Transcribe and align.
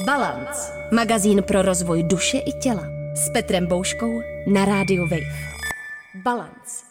Balance. 0.00 0.72
Magazín 0.92 1.42
pro 1.42 1.62
rozvoj 1.62 2.02
duše 2.02 2.38
i 2.38 2.52
těla. 2.52 2.86
S 3.14 3.30
Petrem 3.30 3.66
Bouškou 3.66 4.20
na 4.46 4.64
rádiu 4.64 5.02
Wave. 5.02 5.36
Balance. 6.24 6.84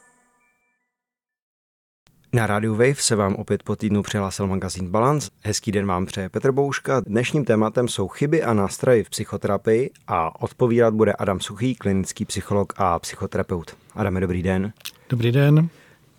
Na 2.33 2.47
rádiu 2.47 2.75
Wave 2.75 2.95
se 2.95 3.15
vám 3.15 3.35
opět 3.35 3.63
po 3.63 3.75
týdnu 3.75 4.03
přihlásil 4.03 4.47
magazín 4.47 4.89
Balance. 4.89 5.29
Hezký 5.43 5.71
den 5.71 5.85
vám 5.85 6.05
přeje 6.05 6.29
Petr 6.29 6.51
Bouška. 6.51 6.99
Dnešním 6.99 7.45
tématem 7.45 7.87
jsou 7.87 8.07
chyby 8.07 8.43
a 8.43 8.53
nástroje 8.53 9.03
v 9.03 9.09
psychoterapii 9.09 9.91
a 10.07 10.41
odpovídat 10.41 10.93
bude 10.93 11.13
Adam 11.13 11.39
Suchý, 11.39 11.75
klinický 11.75 12.25
psycholog 12.25 12.73
a 12.77 12.99
psychoterapeut. 12.99 13.77
Adame, 13.95 14.19
dobrý 14.19 14.43
den. 14.43 14.73
Dobrý 15.09 15.31
den. 15.31 15.69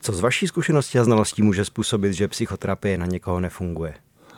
Co 0.00 0.12
z 0.12 0.20
vaší 0.20 0.46
zkušenosti 0.46 0.98
a 0.98 1.04
znalostí 1.04 1.42
může 1.42 1.64
způsobit, 1.64 2.12
že 2.12 2.28
psychoterapie 2.28 2.98
na 2.98 3.06
někoho 3.06 3.40
nefunguje? 3.40 3.94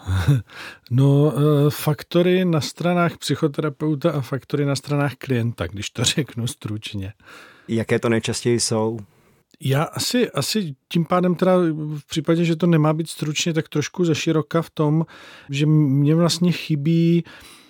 No, 0.90 1.32
eh, 1.36 1.70
faktory 1.70 2.44
na 2.44 2.60
stranách 2.60 3.18
psychoterapeuta 3.18 4.10
a 4.10 4.20
faktory 4.20 4.64
na 4.64 4.76
stranách 4.76 5.14
klienta, 5.14 5.66
když 5.66 5.90
to 5.90 6.04
řeknu 6.14 6.46
stručně. 6.46 7.12
Jaké 7.68 7.98
to 7.98 8.08
nejčastěji 8.08 8.60
jsou? 8.60 8.98
Já 9.60 9.82
asi, 9.82 10.30
asi 10.30 10.74
tím 10.88 11.04
pádem 11.04 11.34
teda 11.34 11.56
v 11.98 12.06
případě, 12.06 12.44
že 12.44 12.56
to 12.56 12.66
nemá 12.66 12.92
být 12.92 13.08
stručně, 13.08 13.52
tak 13.52 13.68
trošku 13.68 14.04
ze 14.04 14.14
široka 14.14 14.62
v 14.62 14.70
tom, 14.70 15.06
že 15.50 15.66
mě 15.66 16.14
vlastně 16.14 16.52
chybí 16.52 17.24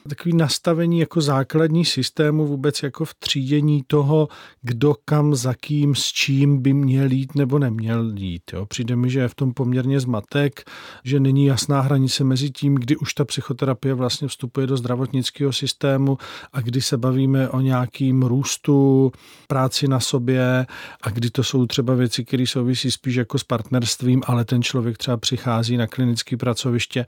takový 0.09 0.37
nastavení 0.37 0.99
jako 0.99 1.21
základní 1.21 1.85
systému 1.85 2.47
vůbec 2.47 2.83
jako 2.83 3.05
v 3.05 3.15
třídění 3.15 3.85
toho, 3.87 4.29
kdo 4.63 4.95
kam, 5.05 5.35
za 5.35 5.55
kým, 5.55 5.95
s 5.95 6.05
čím 6.05 6.63
by 6.63 6.73
měl 6.73 7.13
jít 7.13 7.35
nebo 7.35 7.59
neměl 7.59 8.13
jít. 8.17 8.43
Jo. 8.53 8.67
Přijde 8.67 8.97
mi, 8.97 9.11
že 9.11 9.21
je 9.21 9.29
v 9.29 9.35
tom 9.35 9.55
poměrně 9.55 10.01
zmatek, 10.01 10.71
že 11.05 11.21
není 11.21 11.47
jasná 11.47 11.81
hranice 11.81 12.25
mezi 12.25 12.51
tím, 12.51 12.75
kdy 12.75 12.97
už 12.97 13.15
ta 13.15 13.25
psychoterapie 13.25 13.95
vlastně 13.95 14.29
vstupuje 14.29 14.67
do 14.67 14.77
zdravotnického 14.77 15.53
systému 15.53 16.19
a 16.53 16.61
kdy 16.61 16.83
se 16.83 16.97
bavíme 16.97 17.49
o 17.49 17.61
nějakým 17.61 18.23
růstu, 18.23 19.13
práci 19.49 19.89
na 19.89 20.01
sobě 20.01 20.67
a 21.03 21.11
kdy 21.11 21.31
to 21.31 21.43
jsou 21.43 21.67
třeba 21.67 21.95
věci, 21.95 22.25
které 22.25 22.47
souvisí 22.47 22.91
spíš 22.91 23.15
jako 23.15 23.39
s 23.39 23.45
partnerstvím, 23.45 24.23
ale 24.27 24.45
ten 24.45 24.63
člověk 24.63 24.99
třeba 24.99 25.17
přichází 25.17 25.77
na 25.77 25.87
klinické 25.87 26.37
pracoviště 26.37 27.07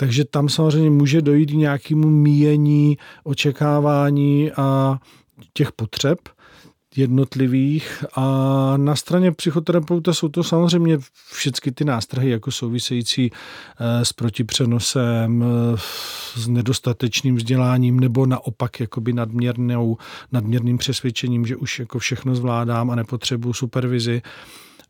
takže 0.00 0.24
tam 0.24 0.48
samozřejmě 0.48 0.90
může 0.90 1.22
dojít 1.22 1.50
k 1.50 1.54
nějakému 1.54 2.08
míjení, 2.08 2.98
očekávání 3.24 4.52
a 4.52 4.98
těch 5.52 5.72
potřeb 5.72 6.18
jednotlivých. 6.96 8.04
A 8.14 8.74
na 8.76 8.96
straně 8.96 9.32
psychoterapeuta 9.32 10.14
jsou 10.14 10.28
to 10.28 10.44
samozřejmě 10.44 10.98
všechny 11.32 11.72
ty 11.72 11.84
nástrahy 11.84 12.30
jako 12.30 12.50
související 12.50 13.30
eh, 13.30 14.04
s 14.04 14.12
protipřenosem, 14.12 15.44
eh, 15.44 15.76
s 16.36 16.48
nedostatečným 16.48 17.36
vzděláním 17.36 18.00
nebo 18.00 18.26
naopak 18.26 18.80
jakoby 18.80 19.12
nadměrnou, 19.12 19.96
nadměrným 20.32 20.78
přesvědčením, 20.78 21.46
že 21.46 21.56
už 21.56 21.78
jako 21.78 21.98
všechno 21.98 22.34
zvládám 22.34 22.90
a 22.90 22.94
nepotřebuju 22.94 23.52
supervizi 23.52 24.22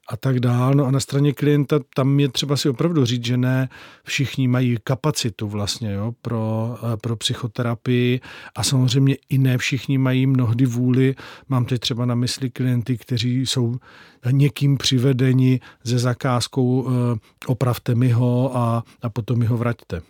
a 0.09 0.17
tak 0.17 0.41
dál. 0.41 0.75
No 0.75 0.87
a 0.87 0.91
na 0.91 1.01
straně 1.01 1.33
klienta 1.33 1.81
tam 1.95 2.21
je 2.21 2.29
třeba 2.29 2.57
si 2.57 2.69
opravdu 2.69 3.05
říct, 3.05 3.25
že 3.25 3.37
ne 3.37 3.69
všichni 4.05 4.49
mají 4.49 4.77
kapacitu 4.85 5.49
vlastně 5.49 5.93
jo, 5.93 6.13
pro, 6.23 6.77
eh, 6.83 6.97
pro 6.97 7.17
psychoterapii 7.17 8.21
a 8.57 8.63
samozřejmě 8.63 9.17
i 9.29 9.39
ne 9.39 9.59
všichni 9.59 9.99
mají 9.99 10.27
mnohdy 10.27 10.67
vůli. 10.67 11.15
Mám 11.49 11.65
teď 11.65 11.81
třeba 11.81 12.07
na 12.07 12.15
mysli 12.15 12.51
klienty, 12.51 12.99
kteří 12.99 13.47
jsou 13.47 13.77
někým 14.31 14.77
přivedeni 14.77 15.61
ze 15.85 15.99
zakázkou 15.99 16.89
eh, 16.89 17.19
opravte 17.47 17.95
mi 17.95 18.11
ho 18.11 18.57
a, 18.57 18.85
a 19.03 19.11
potom 19.11 19.39
mi 19.39 19.47
ho 19.47 19.57
vraťte. 19.57 20.03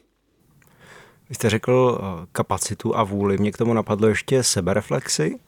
Vy 1.29 1.35
jste 1.35 1.51
řekl 1.51 1.99
eh, 2.01 2.27
kapacitu 2.33 2.97
a 2.97 3.05
vůli. 3.05 3.39
Mě 3.39 3.53
k 3.53 3.59
tomu 3.59 3.75
napadlo 3.75 4.09
ještě 4.09 4.43
sebereflexy. 4.43 5.39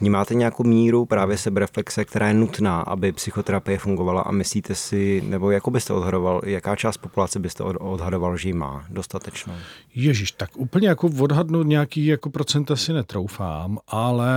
Vnímáte 0.00 0.34
nějakou 0.34 0.64
míru 0.64 1.04
právě 1.04 1.38
sebereflexe, 1.38 2.04
která 2.04 2.28
je 2.28 2.34
nutná, 2.34 2.80
aby 2.80 3.12
psychoterapie 3.12 3.78
fungovala 3.78 4.22
a 4.22 4.30
myslíte 4.30 4.74
si, 4.74 5.22
nebo 5.26 5.50
jako 5.50 5.70
byste 5.70 5.92
odhadoval, 5.92 6.40
jaká 6.44 6.76
část 6.76 6.96
populace 6.96 7.38
byste 7.38 7.64
odhadoval, 7.64 8.36
že 8.36 8.48
ji 8.48 8.52
má 8.52 8.86
dostatečnou? 8.88 9.54
Ježíš, 9.94 10.32
tak 10.32 10.50
úplně 10.56 10.88
jako 10.88 11.10
odhadnout 11.20 11.66
nějaký 11.66 12.06
jako 12.06 12.30
procent 12.30 12.70
asi 12.70 12.92
netroufám, 12.92 13.78
ale 13.88 14.28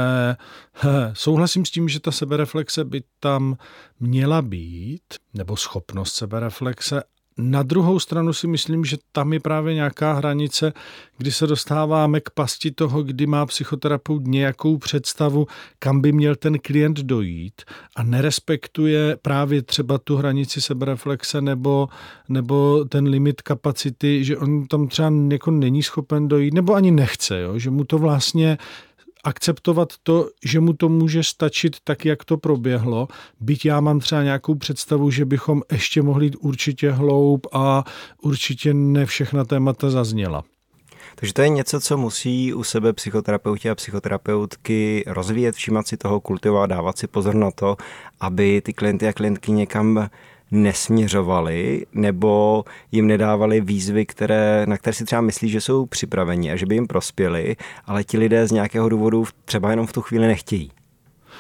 he, 0.73 1.11
souhlasím 1.13 1.65
s 1.65 1.71
tím, 1.71 1.89
že 1.89 1.99
ta 1.99 2.11
sebereflexe 2.11 2.83
by 2.83 3.03
tam 3.19 3.57
měla 3.99 4.41
být, 4.41 5.03
nebo 5.33 5.57
schopnost 5.57 6.15
sebereflexe, 6.15 7.03
na 7.41 7.63
druhou 7.63 7.99
stranu 7.99 8.33
si 8.33 8.47
myslím, 8.47 8.85
že 8.85 8.97
tam 9.11 9.33
je 9.33 9.39
právě 9.39 9.73
nějaká 9.73 10.13
hranice, 10.13 10.73
kdy 11.17 11.31
se 11.31 11.47
dostáváme 11.47 12.19
k 12.19 12.29
pasti 12.29 12.71
toho, 12.71 13.03
kdy 13.03 13.27
má 13.27 13.45
psychoterapeut 13.45 14.27
nějakou 14.27 14.77
představu, 14.77 15.47
kam 15.79 16.01
by 16.01 16.11
měl 16.11 16.35
ten 16.35 16.59
klient 16.59 16.99
dojít 16.99 17.61
a 17.95 18.03
nerespektuje 18.03 19.17
právě 19.21 19.61
třeba 19.61 19.97
tu 19.97 20.15
hranici 20.15 20.61
sebereflexe 20.61 21.41
nebo, 21.41 21.87
nebo 22.29 22.85
ten 22.89 23.07
limit 23.07 23.41
kapacity, 23.41 24.23
že 24.23 24.37
on 24.37 24.67
tam 24.67 24.87
třeba 24.87 25.11
jako 25.31 25.51
není 25.51 25.83
schopen 25.83 26.27
dojít, 26.27 26.53
nebo 26.53 26.73
ani 26.73 26.91
nechce, 26.91 27.41
jo? 27.41 27.59
že 27.59 27.69
mu 27.69 27.83
to 27.83 27.97
vlastně 27.97 28.57
akceptovat 29.29 29.93
to, 30.03 30.29
že 30.45 30.59
mu 30.59 30.73
to 30.73 30.89
může 30.89 31.23
stačit 31.23 31.77
tak, 31.83 32.05
jak 32.05 32.25
to 32.25 32.37
proběhlo, 32.37 33.07
byť 33.39 33.65
já 33.65 33.81
mám 33.81 33.99
třeba 33.99 34.23
nějakou 34.23 34.55
představu, 34.55 35.11
že 35.11 35.25
bychom 35.25 35.61
ještě 35.71 36.01
mohli 36.01 36.25
jít 36.25 36.35
určitě 36.39 36.91
hloub 36.91 37.47
a 37.53 37.83
určitě 38.21 38.73
ne 38.73 39.05
všechna 39.05 39.45
témata 39.45 39.89
zazněla. 39.89 40.43
Takže 41.15 41.33
to 41.33 41.41
je 41.41 41.49
něco, 41.49 41.79
co 41.79 41.97
musí 41.97 42.53
u 42.53 42.63
sebe 42.63 42.93
psychoterapeuti 42.93 43.69
a 43.69 43.75
psychoterapeutky 43.75 45.03
rozvíjet, 45.07 45.55
všímat 45.55 45.87
si 45.87 45.97
toho, 45.97 46.19
kultivovat, 46.19 46.69
dávat 46.69 46.97
si 46.97 47.07
pozor 47.07 47.35
na 47.35 47.51
to, 47.51 47.77
aby 48.19 48.61
ty 48.61 48.73
klienty 48.73 49.07
a 49.07 49.13
klientky 49.13 49.51
někam 49.51 50.09
nesměřovali 50.51 51.85
nebo 51.93 52.63
jim 52.91 53.07
nedávali 53.07 53.61
výzvy, 53.61 54.05
které, 54.05 54.65
na 54.67 54.77
které 54.77 54.93
si 54.93 55.05
třeba 55.05 55.21
myslí, 55.21 55.49
že 55.49 55.61
jsou 55.61 55.85
připraveni 55.85 56.51
a 56.51 56.55
že 56.55 56.65
by 56.65 56.75
jim 56.75 56.87
prospěli, 56.87 57.55
ale 57.85 58.03
ti 58.03 58.17
lidé 58.17 58.47
z 58.47 58.51
nějakého 58.51 58.89
důvodu 58.89 59.25
třeba 59.45 59.69
jenom 59.69 59.87
v 59.87 59.93
tu 59.93 60.01
chvíli 60.01 60.27
nechtějí. 60.27 60.71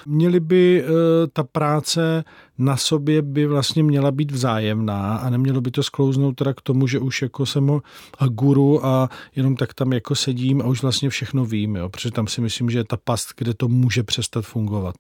Měli 0.05 0.39
by 0.39 0.83
eh, 0.83 0.87
ta 1.33 1.43
práce 1.43 2.23
na 2.57 2.77
sobě 2.77 3.21
by 3.21 3.47
vlastně 3.47 3.83
měla 3.83 4.11
být 4.11 4.31
vzájemná 4.31 5.15
a 5.15 5.29
nemělo 5.29 5.61
by 5.61 5.71
to 5.71 5.83
sklouznout 5.83 6.35
teda 6.35 6.53
k 6.53 6.61
tomu, 6.61 6.87
že 6.87 6.99
už 6.99 7.21
jako 7.21 7.45
jsem 7.45 7.79
a 8.19 8.27
guru 8.27 8.85
a 8.85 9.09
jenom 9.35 9.55
tak 9.55 9.73
tam 9.73 9.93
jako 9.93 10.15
sedím 10.15 10.61
a 10.61 10.65
už 10.65 10.81
vlastně 10.81 11.09
všechno 11.09 11.45
vím, 11.45 11.75
jo, 11.75 11.89
protože 11.89 12.11
tam 12.11 12.27
si 12.27 12.41
myslím, 12.41 12.69
že 12.69 12.79
je 12.79 12.83
ta 12.83 12.97
past, 12.97 13.29
kde 13.37 13.53
to 13.53 13.67
může 13.67 14.03
přestat 14.03 14.45
fungovat. 14.45 14.95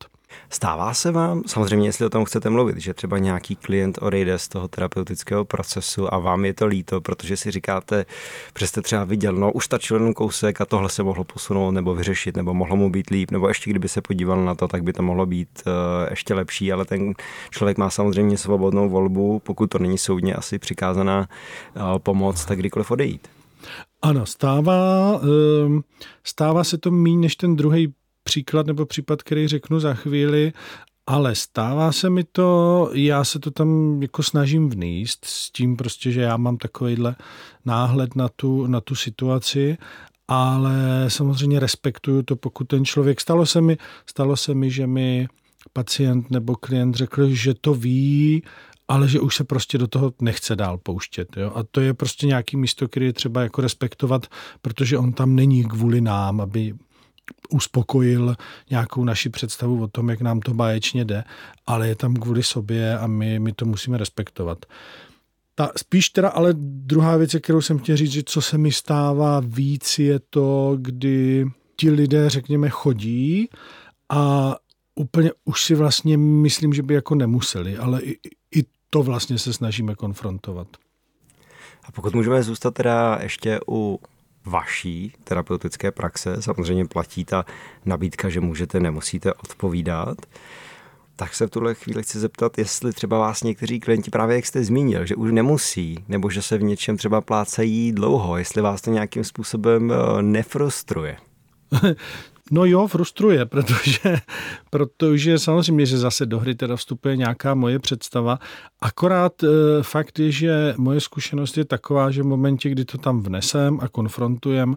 Stává 0.49 0.93
se 0.93 1.11
vám, 1.11 1.43
samozřejmě 1.45 1.87
jestli 1.87 2.05
o 2.05 2.09
tom 2.09 2.25
chcete 2.25 2.49
mluvit, 2.49 2.77
že 2.77 2.93
třeba 2.93 3.17
nějaký 3.17 3.55
klient 3.55 3.99
odejde 4.01 4.39
z 4.39 4.47
toho 4.47 4.67
terapeutického 4.67 5.45
procesu 5.45 6.13
a 6.13 6.17
vám 6.17 6.45
je 6.45 6.53
to 6.53 6.65
líto, 6.65 7.01
protože 7.01 7.37
si 7.37 7.51
říkáte, 7.51 8.05
že 8.59 8.67
jste 8.67 8.81
třeba 8.81 9.03
viděl, 9.03 9.33
no 9.33 9.51
už 9.51 9.65
stačil 9.65 9.97
jenom 9.97 10.13
kousek 10.13 10.61
a 10.61 10.65
tohle 10.65 10.89
se 10.89 11.03
mohlo 11.03 11.23
posunout 11.23 11.71
nebo 11.71 11.95
vyřešit, 11.95 12.37
nebo 12.37 12.53
mohlo 12.53 12.75
mu 12.75 12.89
být 12.89 13.09
líp, 13.09 13.31
nebo 13.31 13.47
ještě 13.47 13.69
kdyby 13.69 13.87
se 13.89 14.01
podíval 14.01 14.45
na 14.45 14.55
to, 14.55 14.67
tak 14.67 14.83
by 14.83 14.93
to 14.93 15.03
mohlo 15.03 15.25
být 15.25 15.49
uh, 15.65 15.73
ještě 16.09 16.33
lepší, 16.33 16.71
ale 16.71 16.85
ten 16.85 17.13
člověk 17.49 17.77
má 17.77 17.89
samozřejmě 17.89 18.37
svobodnou 18.37 18.89
volbu, 18.89 19.39
pokud 19.39 19.67
to 19.67 19.79
není 19.79 19.97
soudně 19.97 20.35
asi 20.35 20.59
přikázaná 20.59 21.29
uh, 21.75 21.99
pomoc, 21.99 22.45
tak 22.45 22.59
kdykoliv 22.59 22.91
odejít. 22.91 23.27
Ano, 24.01 24.25
stává, 24.25 25.19
ehm, 25.23 25.81
stává 26.23 26.63
se 26.63 26.77
to 26.77 26.91
méně 26.91 27.17
než 27.17 27.35
ten 27.35 27.55
druhý 27.55 27.93
příklad 28.29 28.67
nebo 28.67 28.85
případ, 28.85 29.23
který 29.23 29.47
řeknu 29.47 29.79
za 29.79 29.93
chvíli, 29.93 30.53
ale 31.07 31.35
stává 31.35 31.91
se 31.91 32.09
mi 32.09 32.23
to, 32.23 32.89
já 32.93 33.23
se 33.23 33.39
to 33.39 33.51
tam 33.51 34.01
jako 34.01 34.23
snažím 34.23 34.69
vníst 34.69 35.25
s 35.25 35.51
tím 35.51 35.77
prostě, 35.77 36.11
že 36.11 36.21
já 36.21 36.37
mám 36.37 36.57
takovýhle 36.57 37.15
náhled 37.65 38.15
na 38.15 38.29
tu, 38.29 38.67
na 38.67 38.81
tu 38.81 38.95
situaci 38.95 39.77
ale 40.27 41.05
samozřejmě 41.07 41.59
respektuju 41.59 42.23
to, 42.23 42.35
pokud 42.35 42.63
ten 42.63 42.85
člověk, 42.85 43.21
stalo 43.21 43.45
se 43.45 43.61
mi, 43.61 43.77
stalo 44.05 44.37
se 44.37 44.53
mi, 44.53 44.71
že 44.71 44.87
mi 44.87 45.27
pacient 45.73 46.31
nebo 46.31 46.55
klient 46.55 46.95
řekl, 46.95 47.29
že 47.29 47.53
to 47.53 47.73
ví, 47.73 48.43
ale 48.87 49.07
že 49.07 49.19
už 49.19 49.35
se 49.35 49.43
prostě 49.43 49.77
do 49.77 49.87
toho 49.87 50.13
nechce 50.21 50.55
dál 50.55 50.77
pouštět. 50.77 51.37
Jo? 51.37 51.51
A 51.55 51.63
to 51.71 51.81
je 51.81 51.93
prostě 51.93 52.27
nějaký 52.27 52.57
místo, 52.57 52.87
který 52.87 53.05
je 53.05 53.13
třeba 53.13 53.41
jako 53.41 53.61
respektovat, 53.61 54.27
protože 54.61 54.97
on 54.97 55.13
tam 55.13 55.35
není 55.35 55.65
kvůli 55.65 56.01
nám, 56.01 56.41
aby 56.41 56.73
uspokojil 57.49 58.35
nějakou 58.69 59.03
naši 59.03 59.29
představu 59.29 59.83
o 59.83 59.87
tom, 59.87 60.09
jak 60.09 60.21
nám 60.21 60.39
to 60.39 60.53
báječně 60.53 61.05
jde, 61.05 61.23
ale 61.67 61.87
je 61.87 61.95
tam 61.95 62.15
kvůli 62.15 62.43
sobě 62.43 62.97
a 62.97 63.07
my, 63.07 63.39
my 63.39 63.53
to 63.53 63.65
musíme 63.65 63.97
respektovat. 63.97 64.65
Ta, 65.55 65.71
spíš 65.77 66.09
teda, 66.09 66.29
ale 66.29 66.53
druhá 66.57 67.17
věc, 67.17 67.35
kterou 67.41 67.61
jsem 67.61 67.79
chtěl 67.79 67.97
říct, 67.97 68.11
že 68.11 68.23
co 68.25 68.41
se 68.41 68.57
mi 68.57 68.71
stává 68.71 69.39
víc, 69.39 69.99
je 69.99 70.19
to, 70.29 70.77
kdy 70.81 71.45
ti 71.75 71.91
lidé, 71.91 72.29
řekněme, 72.29 72.69
chodí 72.69 73.49
a 74.09 74.55
úplně 74.95 75.31
už 75.45 75.63
si 75.63 75.75
vlastně 75.75 76.17
myslím, 76.17 76.73
že 76.73 76.83
by 76.83 76.93
jako 76.93 77.15
nemuseli, 77.15 77.77
ale 77.77 78.01
i, 78.01 78.19
i 78.55 78.63
to 78.89 79.03
vlastně 79.03 79.37
se 79.37 79.53
snažíme 79.53 79.95
konfrontovat. 79.95 80.67
A 81.83 81.91
pokud 81.91 82.15
můžeme 82.15 82.43
zůstat 82.43 82.73
teda 82.73 83.19
ještě 83.21 83.59
u 83.67 83.99
vaší 84.49 85.13
terapeutické 85.23 85.91
praxe. 85.91 86.41
Samozřejmě 86.41 86.85
platí 86.85 87.25
ta 87.25 87.45
nabídka, 87.85 88.29
že 88.29 88.39
můžete, 88.39 88.79
nemusíte 88.79 89.33
odpovídat. 89.33 90.17
Tak 91.15 91.35
se 91.35 91.47
v 91.47 91.49
tuhle 91.49 91.75
chvíli 91.75 92.03
chci 92.03 92.19
zeptat, 92.19 92.57
jestli 92.57 92.93
třeba 92.93 93.19
vás 93.19 93.43
někteří 93.43 93.79
klienti, 93.79 94.11
právě 94.11 94.35
jak 94.35 94.45
jste 94.45 94.63
zmínil, 94.63 95.05
že 95.05 95.15
už 95.15 95.31
nemusí, 95.31 96.03
nebo 96.07 96.29
že 96.29 96.41
se 96.41 96.57
v 96.57 96.63
něčem 96.63 96.97
třeba 96.97 97.21
plácají 97.21 97.91
dlouho, 97.91 98.37
jestli 98.37 98.61
vás 98.61 98.81
to 98.81 98.91
nějakým 98.91 99.23
způsobem 99.23 99.91
eh, 99.91 100.21
nefrustruje. 100.21 101.17
No 102.51 102.65
jo, 102.65 102.87
frustruje, 102.87 103.45
protože, 103.45 104.15
protože 104.69 105.39
samozřejmě, 105.39 105.85
že 105.85 105.97
zase 105.97 106.25
do 106.25 106.39
hry 106.39 106.55
teda 106.55 106.75
vstupuje 106.75 107.17
nějaká 107.17 107.53
moje 107.53 107.79
představa. 107.79 108.39
Akorát 108.81 109.43
e, 109.43 109.47
fakt 109.81 110.19
je, 110.19 110.31
že 110.31 110.73
moje 110.77 111.01
zkušenost 111.01 111.57
je 111.57 111.65
taková, 111.65 112.11
že 112.11 112.23
v 112.23 112.25
momentě, 112.25 112.69
kdy 112.69 112.85
to 112.85 112.97
tam 112.97 113.21
vnesem 113.21 113.79
a 113.81 113.87
konfrontujem, 113.87 114.75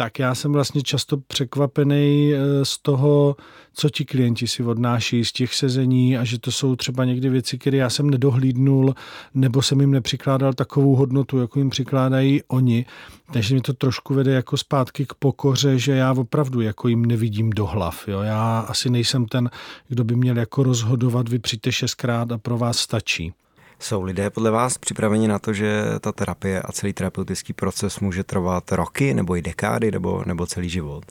tak 0.00 0.18
já 0.18 0.34
jsem 0.34 0.52
vlastně 0.52 0.82
často 0.82 1.16
překvapený 1.16 2.32
eh, 2.34 2.64
z 2.64 2.78
toho, 2.78 3.36
co 3.72 3.90
ti 3.90 4.04
klienti 4.04 4.46
si 4.46 4.62
odnáší 4.62 5.24
z 5.24 5.32
těch 5.32 5.54
sezení 5.54 6.18
a 6.18 6.24
že 6.24 6.38
to 6.38 6.52
jsou 6.52 6.76
třeba 6.76 7.04
někdy 7.04 7.28
věci, 7.28 7.58
které 7.58 7.76
já 7.76 7.90
jsem 7.90 8.10
nedohlídnul 8.10 8.94
nebo 9.34 9.62
jsem 9.62 9.80
jim 9.80 9.90
nepřikládal 9.90 10.52
takovou 10.52 10.94
hodnotu, 10.94 11.38
jako 11.38 11.58
jim 11.58 11.70
přikládají 11.70 12.42
oni. 12.48 12.86
Takže 13.32 13.54
mi 13.54 13.60
to 13.60 13.72
trošku 13.72 14.14
vede 14.14 14.32
jako 14.32 14.56
zpátky 14.56 15.06
k 15.06 15.14
pokoře, 15.14 15.78
že 15.78 15.92
já 15.92 16.12
opravdu 16.12 16.60
jako 16.60 16.88
jim 16.88 17.06
nevidím 17.06 17.50
do 17.50 17.66
hlav. 17.66 18.08
Jo. 18.08 18.20
Já 18.20 18.58
asi 18.60 18.90
nejsem 18.90 19.26
ten, 19.26 19.50
kdo 19.88 20.04
by 20.04 20.16
měl 20.16 20.38
jako 20.38 20.62
rozhodovat, 20.62 21.28
vy 21.28 21.38
přijďte 21.38 21.72
šestkrát 21.72 22.32
a 22.32 22.38
pro 22.38 22.58
vás 22.58 22.78
stačí. 22.78 23.32
Jsou 23.80 24.02
lidé 24.02 24.30
podle 24.30 24.50
vás 24.50 24.78
připraveni 24.78 25.28
na 25.28 25.38
to, 25.38 25.52
že 25.52 25.84
ta 26.00 26.12
terapie 26.12 26.62
a 26.62 26.72
celý 26.72 26.92
terapeutický 26.92 27.52
proces 27.52 28.00
může 28.00 28.24
trvat 28.24 28.72
roky 28.72 29.14
nebo 29.14 29.36
i 29.36 29.42
dekády 29.42 29.90
nebo, 29.90 30.22
nebo 30.26 30.46
celý 30.46 30.68
život? 30.68 31.04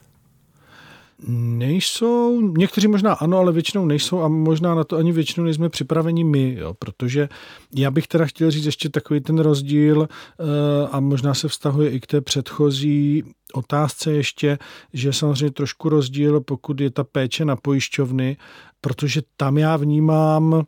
Nejsou, 1.28 2.42
někteří 2.42 2.88
možná 2.88 3.14
ano, 3.14 3.38
ale 3.38 3.52
většinou 3.52 3.86
nejsou 3.86 4.22
a 4.22 4.28
možná 4.28 4.76
na 4.76 4.84
to 4.84 4.98
ani 4.98 5.12
většinou 5.12 5.44
nejsme 5.44 5.70
připraveni 5.70 6.24
my, 6.24 6.56
jo, 6.60 6.74
protože 6.80 7.30
já 7.76 7.92
bych 7.92 8.08
teda 8.08 8.26
chtěl 8.26 8.52
říct 8.52 8.66
ještě 8.66 8.90
takový 8.90 9.22
ten 9.22 9.40
rozdíl 9.40 10.08
eh, 10.10 10.44
a 10.92 11.00
možná 11.00 11.34
se 11.34 11.48
vztahuje 11.48 11.90
i 11.90 12.00
k 12.00 12.08
té 12.08 12.22
předchozí 12.22 13.24
otázce 13.54 14.12
ještě, 14.12 14.58
že 14.94 15.14
samozřejmě 15.14 15.52
trošku 15.52 15.90
rozdíl, 15.90 16.42
pokud 16.42 16.80
je 16.80 16.90
ta 16.90 17.04
péče 17.04 17.46
na 17.46 17.56
pojišťovny, 17.56 18.38
protože 18.82 19.22
tam 19.38 19.58
já 19.58 19.78
vnímám 19.78 20.66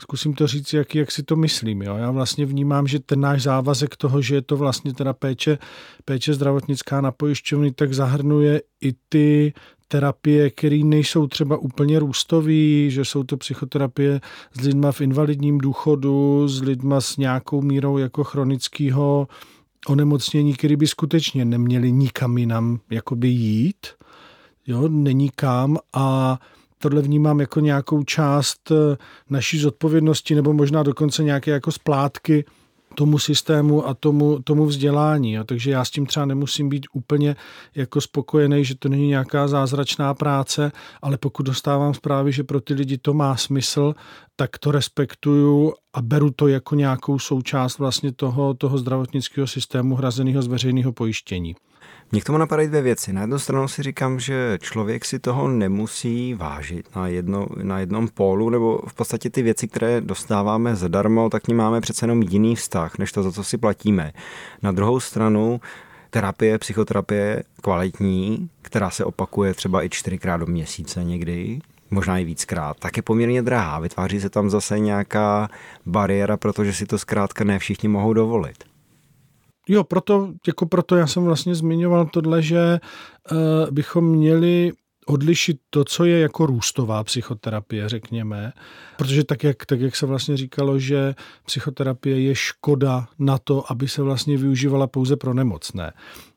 zkusím 0.00 0.34
to 0.34 0.46
říct, 0.46 0.72
jak, 0.72 0.94
jak 0.94 1.10
si 1.10 1.22
to 1.22 1.36
myslím. 1.36 1.82
Jo? 1.82 1.96
Já 1.96 2.10
vlastně 2.10 2.46
vnímám, 2.46 2.86
že 2.86 3.00
ten 3.00 3.20
náš 3.20 3.42
závazek 3.42 3.96
toho, 3.96 4.22
že 4.22 4.34
je 4.34 4.42
to 4.42 4.56
vlastně 4.56 4.94
teda 4.94 5.12
péče, 5.12 5.58
péče 6.04 6.34
zdravotnická 6.34 7.00
na 7.00 7.12
pojišťovny, 7.12 7.72
tak 7.72 7.94
zahrnuje 7.94 8.62
i 8.80 8.94
ty 9.08 9.52
terapie, 9.88 10.50
které 10.50 10.80
nejsou 10.84 11.26
třeba 11.26 11.56
úplně 11.56 11.98
růstový, 11.98 12.90
že 12.90 13.04
jsou 13.04 13.24
to 13.24 13.36
psychoterapie 13.36 14.20
s 14.52 14.60
lidma 14.60 14.92
v 14.92 15.00
invalidním 15.00 15.58
důchodu, 15.58 16.48
s 16.48 16.62
lidma 16.62 17.00
s 17.00 17.16
nějakou 17.16 17.62
mírou 17.62 17.98
jako 17.98 18.24
chronického 18.24 19.28
onemocnění, 19.88 20.54
které 20.54 20.76
by 20.76 20.86
skutečně 20.86 21.44
neměli 21.44 21.92
nikam 21.92 22.38
jinam 22.38 22.80
jakoby 22.90 23.28
jít, 23.28 23.86
jo, 24.66 24.88
není 24.88 25.30
kam 25.30 25.78
a 25.92 26.38
tohle 26.82 27.02
vnímám 27.02 27.40
jako 27.40 27.60
nějakou 27.60 28.02
část 28.02 28.70
eh, 28.70 28.96
naší 29.30 29.58
zodpovědnosti 29.58 30.34
nebo 30.34 30.52
možná 30.52 30.82
dokonce 30.82 31.24
nějaké 31.24 31.50
jako 31.50 31.72
splátky 31.72 32.44
tomu 32.94 33.18
systému 33.18 33.88
a 33.88 33.94
tomu, 33.94 34.38
tomu 34.44 34.66
vzdělání. 34.66 35.38
A 35.38 35.44
takže 35.44 35.70
já 35.70 35.84
s 35.84 35.90
tím 35.90 36.06
třeba 36.06 36.26
nemusím 36.26 36.68
být 36.68 36.86
úplně 36.92 37.36
jako 37.74 38.00
spokojený, 38.00 38.64
že 38.64 38.74
to 38.74 38.88
není 38.88 39.08
nějaká 39.08 39.48
zázračná 39.48 40.14
práce, 40.14 40.72
ale 41.02 41.16
pokud 41.16 41.42
dostávám 41.42 41.94
zprávy, 41.94 42.32
že 42.32 42.44
pro 42.44 42.60
ty 42.60 42.74
lidi 42.74 42.98
to 42.98 43.14
má 43.14 43.36
smysl, 43.36 43.94
tak 44.36 44.58
to 44.58 44.70
respektuju 44.70 45.72
a 45.94 46.02
beru 46.02 46.30
to 46.30 46.48
jako 46.48 46.74
nějakou 46.74 47.18
součást 47.18 47.78
vlastně 47.78 48.12
toho, 48.12 48.54
toho 48.54 48.78
zdravotnického 48.78 49.46
systému 49.46 49.94
hrazeného 49.94 50.42
z 50.42 50.46
veřejného 50.46 50.92
pojištění. 50.92 51.54
Mě 52.12 52.20
k 52.20 52.24
tomu 52.24 52.38
napadají 52.38 52.68
dvě 52.68 52.82
věci. 52.82 53.12
Na 53.12 53.20
jednu 53.20 53.38
stranu 53.38 53.68
si 53.68 53.82
říkám, 53.82 54.20
že 54.20 54.58
člověk 54.62 55.04
si 55.04 55.18
toho 55.18 55.48
nemusí 55.48 56.34
vážit 56.34 56.96
na, 56.96 57.08
jedno, 57.08 57.46
na 57.62 57.78
jednom 57.78 58.08
pólu, 58.08 58.50
nebo 58.50 58.82
v 58.86 58.94
podstatě 58.94 59.30
ty 59.30 59.42
věci, 59.42 59.68
které 59.68 60.00
dostáváme 60.00 60.76
zadarmo, 60.76 61.30
tak 61.30 61.48
ní 61.48 61.54
máme 61.54 61.80
přece 61.80 62.04
jenom 62.04 62.22
jiný 62.22 62.56
vztah, 62.56 62.98
než 62.98 63.12
to, 63.12 63.22
za 63.22 63.32
co 63.32 63.44
si 63.44 63.58
platíme. 63.58 64.12
Na 64.62 64.72
druhou 64.72 65.00
stranu 65.00 65.60
terapie, 66.10 66.58
psychoterapie 66.58 67.42
kvalitní, 67.62 68.50
která 68.62 68.90
se 68.90 69.04
opakuje 69.04 69.54
třeba 69.54 69.84
i 69.84 69.90
čtyřikrát 69.90 70.36
do 70.36 70.46
měsíce 70.46 71.04
někdy, 71.04 71.60
možná 71.90 72.18
i 72.18 72.24
víckrát, 72.24 72.76
tak 72.78 72.96
je 72.96 73.02
poměrně 73.02 73.42
drahá. 73.42 73.80
Vytváří 73.80 74.20
se 74.20 74.30
tam 74.30 74.50
zase 74.50 74.78
nějaká 74.78 75.48
bariéra, 75.86 76.36
protože 76.36 76.72
si 76.72 76.86
to 76.86 76.98
zkrátka 76.98 77.44
ne 77.44 77.58
všichni 77.58 77.88
mohou 77.88 78.12
dovolit. 78.12 78.69
Jo, 79.68 79.84
proto, 79.84 80.32
jako 80.46 80.66
proto 80.66 80.96
já 80.96 81.06
jsem 81.06 81.24
vlastně 81.24 81.54
zmiňoval 81.54 82.06
tohle, 82.06 82.42
že 82.42 82.80
uh, 83.32 83.38
bychom 83.70 84.04
měli 84.04 84.72
odlišit 85.06 85.60
to, 85.70 85.84
co 85.84 86.04
je 86.04 86.20
jako 86.20 86.46
růstová 86.46 87.04
psychoterapie, 87.04 87.88
řekněme, 87.88 88.52
protože 88.98 89.24
tak 89.24 89.44
jak, 89.44 89.66
tak, 89.66 89.80
jak 89.80 89.96
se 89.96 90.06
vlastně 90.06 90.36
říkalo, 90.36 90.78
že 90.78 91.14
psychoterapie 91.46 92.20
je 92.20 92.34
škoda 92.34 93.08
na 93.18 93.38
to, 93.38 93.72
aby 93.72 93.88
se 93.88 94.02
vlastně 94.02 94.36
využívala 94.36 94.86
pouze 94.86 95.16
pro 95.16 95.34
nemocné. 95.34 95.92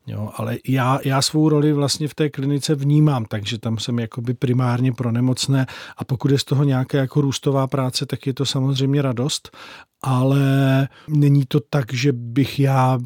Jo, 0.06 0.30
ale 0.36 0.58
já, 0.68 0.98
já 1.04 1.22
svou 1.22 1.48
roli 1.48 1.72
vlastně 1.72 2.08
v 2.08 2.14
té 2.14 2.30
klinice 2.30 2.74
vnímám, 2.74 3.24
takže 3.24 3.58
tam 3.58 3.78
jsem 3.78 3.98
jakoby 3.98 4.34
primárně 4.34 4.92
pro 4.92 5.12
nemocné. 5.12 5.66
A 5.96 6.04
pokud 6.04 6.30
je 6.30 6.38
z 6.38 6.44
toho 6.44 6.64
nějaká 6.64 6.98
jako 6.98 7.20
růstová 7.20 7.66
práce, 7.66 8.06
tak 8.06 8.26
je 8.26 8.34
to 8.34 8.46
samozřejmě 8.46 9.02
radost, 9.02 9.56
ale 10.02 10.88
není 11.08 11.44
to 11.48 11.60
tak, 11.70 11.92
že 11.92 12.12
bych 12.12 12.60
já 12.60 12.98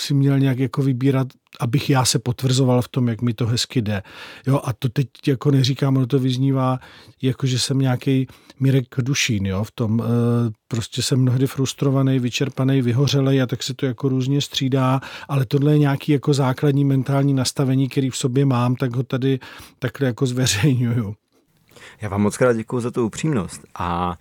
si 0.00 0.14
měl 0.14 0.38
nějak 0.38 0.58
jako 0.58 0.82
vybírat, 0.82 1.28
abych 1.60 1.90
já 1.90 2.04
se 2.04 2.18
potvrzoval 2.18 2.82
v 2.82 2.88
tom, 2.88 3.08
jak 3.08 3.22
mi 3.22 3.34
to 3.34 3.46
hezky 3.46 3.82
jde. 3.82 4.02
Jo, 4.46 4.60
a 4.64 4.72
to 4.72 4.88
teď 4.88 5.08
jako 5.26 5.50
neříkám, 5.50 5.96
ono 5.96 6.06
to 6.06 6.18
vyznívá, 6.18 6.78
jako 7.22 7.46
že 7.46 7.58
jsem 7.58 7.78
nějaký 7.78 8.26
Mirek 8.60 8.86
Dušín, 8.98 9.46
jo, 9.46 9.64
v 9.64 9.70
tom 9.70 10.00
e, 10.00 10.04
prostě 10.68 11.02
jsem 11.02 11.20
mnohdy 11.20 11.46
frustrovaný, 11.46 12.18
vyčerpaný, 12.18 12.82
vyhořelej 12.82 13.42
a 13.42 13.46
tak 13.46 13.62
se 13.62 13.74
to 13.74 13.86
jako 13.86 14.08
různě 14.08 14.40
střídá, 14.40 15.00
ale 15.28 15.46
tohle 15.46 15.72
je 15.72 15.78
nějaký 15.78 16.12
jako 16.12 16.34
základní 16.34 16.84
mentální 16.84 17.34
nastavení, 17.34 17.88
který 17.88 18.10
v 18.10 18.16
sobě 18.16 18.44
mám, 18.44 18.76
tak 18.76 18.96
ho 18.96 19.02
tady 19.02 19.38
takhle 19.78 20.06
jako 20.06 20.26
zveřejňuju. 20.26 21.14
Já 22.00 22.08
vám 22.08 22.22
moc 22.22 22.36
krát 22.36 22.52
děkuji 22.52 22.80
za 22.80 22.90
tu 22.90 23.06
upřímnost 23.06 23.60
a 23.74 24.18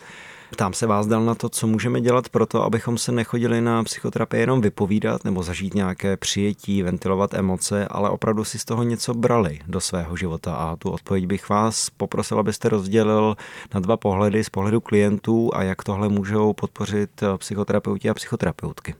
Ptám 0.55 0.73
se 0.73 0.87
vás 0.87 1.07
dal 1.07 1.25
na 1.25 1.35
to, 1.35 1.49
co 1.49 1.67
můžeme 1.67 2.01
dělat 2.01 2.29
pro 2.29 2.45
to, 2.45 2.63
abychom 2.63 2.97
se 2.97 3.11
nechodili 3.11 3.61
na 3.61 3.83
psychoterapii 3.83 4.39
jenom 4.41 4.61
vypovídat 4.61 5.23
nebo 5.23 5.43
zažít 5.43 5.73
nějaké 5.73 6.17
přijetí, 6.17 6.83
ventilovat 6.83 7.33
emoce, 7.33 7.87
ale 7.87 8.09
opravdu 8.09 8.43
si 8.43 8.59
z 8.59 8.65
toho 8.65 8.83
něco 8.83 9.13
brali 9.13 9.59
do 9.67 9.79
svého 9.81 10.17
života. 10.17 10.55
A 10.55 10.75
tu 10.75 10.89
odpověď 10.89 11.25
bych 11.25 11.49
vás 11.49 11.89
poprosil, 11.89 12.39
abyste 12.39 12.69
rozdělil 12.69 13.35
na 13.73 13.79
dva 13.79 13.97
pohledy 13.97 14.43
z 14.43 14.49
pohledu 14.49 14.81
klientů 14.81 15.49
a 15.53 15.63
jak 15.63 15.83
tohle 15.83 16.09
můžou 16.09 16.53
podpořit 16.53 17.23
psychoterapeuti 17.37 18.09
a 18.09 18.13
psychoterapeutky. 18.13 18.95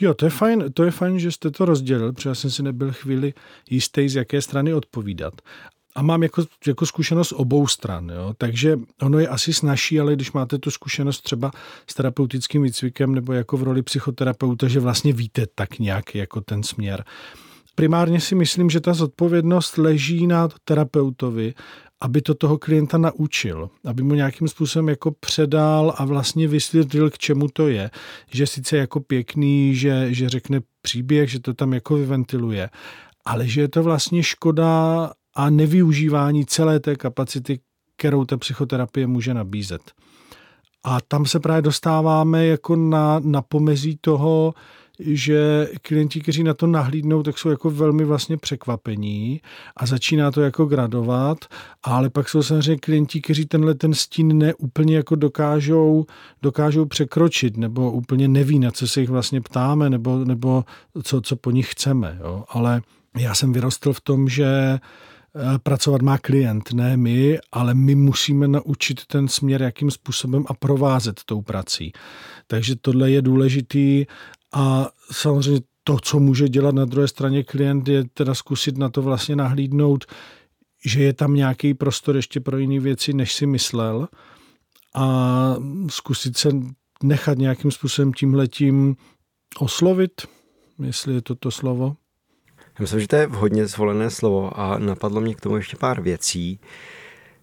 Jo, 0.00 0.14
to 0.14 0.24
je 0.24 0.30
fajn, 0.30 0.64
to 0.74 0.84
je 0.84 0.90
fajn, 0.90 1.18
že 1.18 1.32
jste 1.32 1.50
to 1.50 1.64
rozdělil, 1.64 2.12
protože 2.12 2.28
já 2.28 2.34
jsem 2.34 2.50
si 2.50 2.62
nebyl 2.62 2.92
chvíli 2.92 3.34
jistý, 3.70 4.08
z 4.08 4.16
jaké 4.16 4.42
strany 4.42 4.74
odpovídat 4.74 5.34
a 5.94 6.02
mám 6.02 6.22
jako, 6.22 6.44
jako 6.66 6.86
zkušenost 6.86 7.32
obou 7.32 7.66
stran, 7.66 8.08
jo? 8.08 8.34
takže 8.38 8.78
ono 9.02 9.18
je 9.18 9.28
asi 9.28 9.52
snažší, 9.52 10.00
ale 10.00 10.14
když 10.14 10.32
máte 10.32 10.58
tu 10.58 10.70
zkušenost 10.70 11.20
třeba 11.20 11.50
s 11.86 11.94
terapeutickým 11.94 12.62
výcvikem 12.62 13.14
nebo 13.14 13.32
jako 13.32 13.56
v 13.56 13.62
roli 13.62 13.82
psychoterapeuta, 13.82 14.68
že 14.68 14.80
vlastně 14.80 15.12
víte 15.12 15.46
tak 15.54 15.78
nějak 15.78 16.14
jako 16.14 16.40
ten 16.40 16.62
směr. 16.62 17.04
Primárně 17.74 18.20
si 18.20 18.34
myslím, 18.34 18.70
že 18.70 18.80
ta 18.80 18.94
zodpovědnost 18.94 19.78
leží 19.78 20.26
na 20.26 20.48
terapeutovi, 20.64 21.54
aby 22.00 22.22
to 22.22 22.34
toho 22.34 22.58
klienta 22.58 22.98
naučil, 22.98 23.70
aby 23.84 24.02
mu 24.02 24.14
nějakým 24.14 24.48
způsobem 24.48 24.88
jako 24.88 25.10
předal 25.10 25.94
a 25.96 26.04
vlastně 26.04 26.48
vysvětlil, 26.48 27.10
k 27.10 27.18
čemu 27.18 27.48
to 27.48 27.68
je. 27.68 27.90
Že 28.30 28.46
sice 28.46 28.76
jako 28.76 29.00
pěkný, 29.00 29.74
že, 29.74 30.14
že 30.14 30.28
řekne 30.28 30.60
příběh, 30.82 31.30
že 31.30 31.40
to 31.40 31.54
tam 31.54 31.72
jako 31.72 31.94
vyventiluje, 31.94 32.70
ale 33.24 33.48
že 33.48 33.60
je 33.60 33.68
to 33.68 33.82
vlastně 33.82 34.22
škoda 34.22 35.12
a 35.34 35.50
nevyužívání 35.50 36.46
celé 36.46 36.80
té 36.80 36.96
kapacity, 36.96 37.60
kterou 37.96 38.24
ta 38.24 38.36
psychoterapie 38.36 39.06
může 39.06 39.34
nabízet. 39.34 39.82
A 40.84 41.00
tam 41.00 41.26
se 41.26 41.40
právě 41.40 41.62
dostáváme 41.62 42.46
jako 42.46 42.76
na, 42.76 43.20
na 43.24 43.42
pomezí 43.42 43.98
toho, 44.00 44.54
že 45.00 45.68
klienti, 45.82 46.20
kteří 46.20 46.42
na 46.42 46.54
to 46.54 46.66
nahlídnou, 46.66 47.22
tak 47.22 47.38
jsou 47.38 47.48
jako 47.48 47.70
velmi 47.70 48.04
vlastně 48.04 48.36
překvapení 48.36 49.40
a 49.76 49.86
začíná 49.86 50.30
to 50.30 50.40
jako 50.40 50.64
gradovat, 50.64 51.38
ale 51.82 52.10
pak 52.10 52.28
jsou 52.28 52.42
samozřejmě 52.42 52.76
klienti, 52.76 53.20
kteří 53.20 53.46
tenhle 53.46 53.74
ten 53.74 53.94
stín 53.94 54.38
neúplně 54.38 54.96
jako 54.96 55.14
dokážou, 55.14 56.06
dokážou 56.42 56.84
překročit 56.84 57.56
nebo 57.56 57.92
úplně 57.92 58.28
neví, 58.28 58.58
na 58.58 58.70
co 58.70 58.88
se 58.88 59.00
jich 59.00 59.10
vlastně 59.10 59.40
ptáme 59.40 59.90
nebo, 59.90 60.24
nebo 60.24 60.64
co, 61.02 61.20
co 61.20 61.36
po 61.36 61.50
nich 61.50 61.70
chceme. 61.70 62.18
Jo. 62.20 62.44
Ale 62.48 62.82
já 63.18 63.34
jsem 63.34 63.52
vyrostl 63.52 63.92
v 63.92 64.00
tom, 64.00 64.28
že 64.28 64.78
pracovat 65.62 66.02
má 66.02 66.18
klient, 66.18 66.72
ne 66.72 66.96
my, 66.96 67.38
ale 67.52 67.74
my 67.74 67.94
musíme 67.94 68.48
naučit 68.48 69.06
ten 69.06 69.28
směr, 69.28 69.62
jakým 69.62 69.90
způsobem 69.90 70.44
a 70.46 70.54
provázet 70.54 71.20
tou 71.24 71.42
prací. 71.42 71.92
Takže 72.46 72.76
tohle 72.76 73.10
je 73.10 73.22
důležitý 73.22 74.06
a 74.52 74.88
samozřejmě 75.12 75.60
to, 75.84 75.98
co 76.02 76.20
může 76.20 76.48
dělat 76.48 76.74
na 76.74 76.84
druhé 76.84 77.08
straně 77.08 77.44
klient, 77.44 77.88
je 77.88 78.04
teda 78.14 78.34
zkusit 78.34 78.78
na 78.78 78.88
to 78.88 79.02
vlastně 79.02 79.36
nahlídnout, 79.36 80.04
že 80.84 81.02
je 81.02 81.12
tam 81.12 81.34
nějaký 81.34 81.74
prostor 81.74 82.16
ještě 82.16 82.40
pro 82.40 82.58
jiné 82.58 82.80
věci, 82.80 83.12
než 83.12 83.34
si 83.34 83.46
myslel 83.46 84.08
a 84.94 85.56
zkusit 85.88 86.36
se 86.36 86.48
nechat 87.02 87.38
nějakým 87.38 87.70
způsobem 87.70 88.12
tímhletím 88.12 88.96
oslovit, 89.58 90.12
jestli 90.82 91.14
je 91.14 91.22
to 91.22 91.34
to 91.34 91.50
slovo. 91.50 91.96
Já 92.78 92.82
myslím, 92.82 93.00
že 93.00 93.08
to 93.08 93.16
je 93.16 93.26
vhodně 93.26 93.66
zvolené 93.66 94.10
slovo 94.10 94.60
a 94.60 94.78
napadlo 94.78 95.20
mě 95.20 95.34
k 95.34 95.40
tomu 95.40 95.56
ještě 95.56 95.76
pár 95.76 96.00
věcí. 96.00 96.60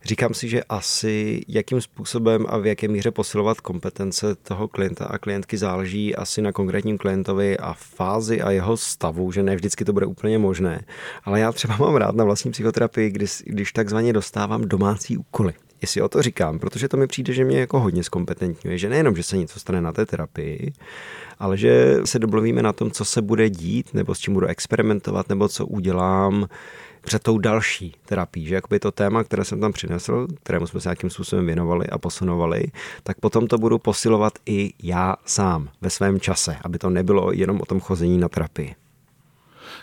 Říkám 0.03 0.33
si, 0.33 0.49
že 0.49 0.63
asi 0.63 1.41
jakým 1.47 1.81
způsobem 1.81 2.45
a 2.49 2.57
v 2.57 2.65
jaké 2.65 2.87
míře 2.87 3.11
posilovat 3.11 3.61
kompetence 3.61 4.35
toho 4.35 4.67
klienta 4.67 5.05
a 5.05 5.17
klientky 5.17 5.57
záleží 5.57 6.15
asi 6.15 6.41
na 6.41 6.51
konkrétním 6.51 6.97
klientovi 6.97 7.57
a 7.57 7.73
fázi 7.73 8.41
a 8.41 8.51
jeho 8.51 8.77
stavu, 8.77 9.31
že 9.31 9.43
ne 9.43 9.55
vždycky 9.55 9.85
to 9.85 9.93
bude 9.93 10.05
úplně 10.05 10.37
možné. 10.37 10.85
Ale 11.23 11.39
já 11.39 11.51
třeba 11.51 11.77
mám 11.77 11.95
rád 11.95 12.15
na 12.15 12.23
vlastní 12.23 12.51
psychoterapii, 12.51 13.09
když, 13.09 13.43
když 13.45 13.73
takzvaně 13.73 14.13
dostávám 14.13 14.61
domácí 14.61 15.17
úkoly 15.17 15.53
jestli 15.81 16.01
o 16.01 16.09
to 16.09 16.21
říkám, 16.21 16.59
protože 16.59 16.87
to 16.87 16.97
mi 16.97 17.07
přijde, 17.07 17.33
že 17.33 17.45
mě 17.45 17.59
jako 17.59 17.79
hodně 17.79 18.03
zkompetentňuje, 18.03 18.77
že 18.77 18.89
nejenom, 18.89 19.15
že 19.15 19.23
se 19.23 19.37
něco 19.37 19.59
stane 19.59 19.81
na 19.81 19.93
té 19.93 20.05
terapii, 20.05 20.73
ale 21.39 21.57
že 21.57 21.97
se 22.05 22.19
doblovíme 22.19 22.61
na 22.61 22.73
tom, 22.73 22.91
co 22.91 23.05
se 23.05 23.21
bude 23.21 23.49
dít, 23.49 23.93
nebo 23.93 24.15
s 24.15 24.19
čím 24.19 24.33
budu 24.33 24.47
experimentovat, 24.47 25.29
nebo 25.29 25.47
co 25.47 25.65
udělám 25.65 26.47
před 27.01 27.23
tou 27.23 27.37
další 27.37 27.95
terapií, 28.05 28.45
že 28.45 28.55
jakoby 28.55 28.79
to 28.79 28.91
téma, 28.91 29.23
které 29.23 29.45
jsem 29.45 29.59
tam 29.59 29.73
přinesl, 29.73 30.27
kterému 30.43 30.67
jsme 30.67 30.81
se 30.81 30.89
nějakým 30.89 31.09
způsobem 31.09 31.45
věnovali 31.45 31.87
a 31.87 31.97
posunovali, 31.97 32.63
tak 33.03 33.19
potom 33.19 33.47
to 33.47 33.57
budu 33.57 33.79
posilovat 33.79 34.33
i 34.45 34.73
já 34.83 35.15
sám 35.25 35.69
ve 35.81 35.89
svém 35.89 36.19
čase, 36.19 36.57
aby 36.61 36.77
to 36.77 36.89
nebylo 36.89 37.31
jenom 37.31 37.61
o 37.61 37.65
tom 37.65 37.79
chození 37.79 38.17
na 38.17 38.29
terapii. 38.29 38.75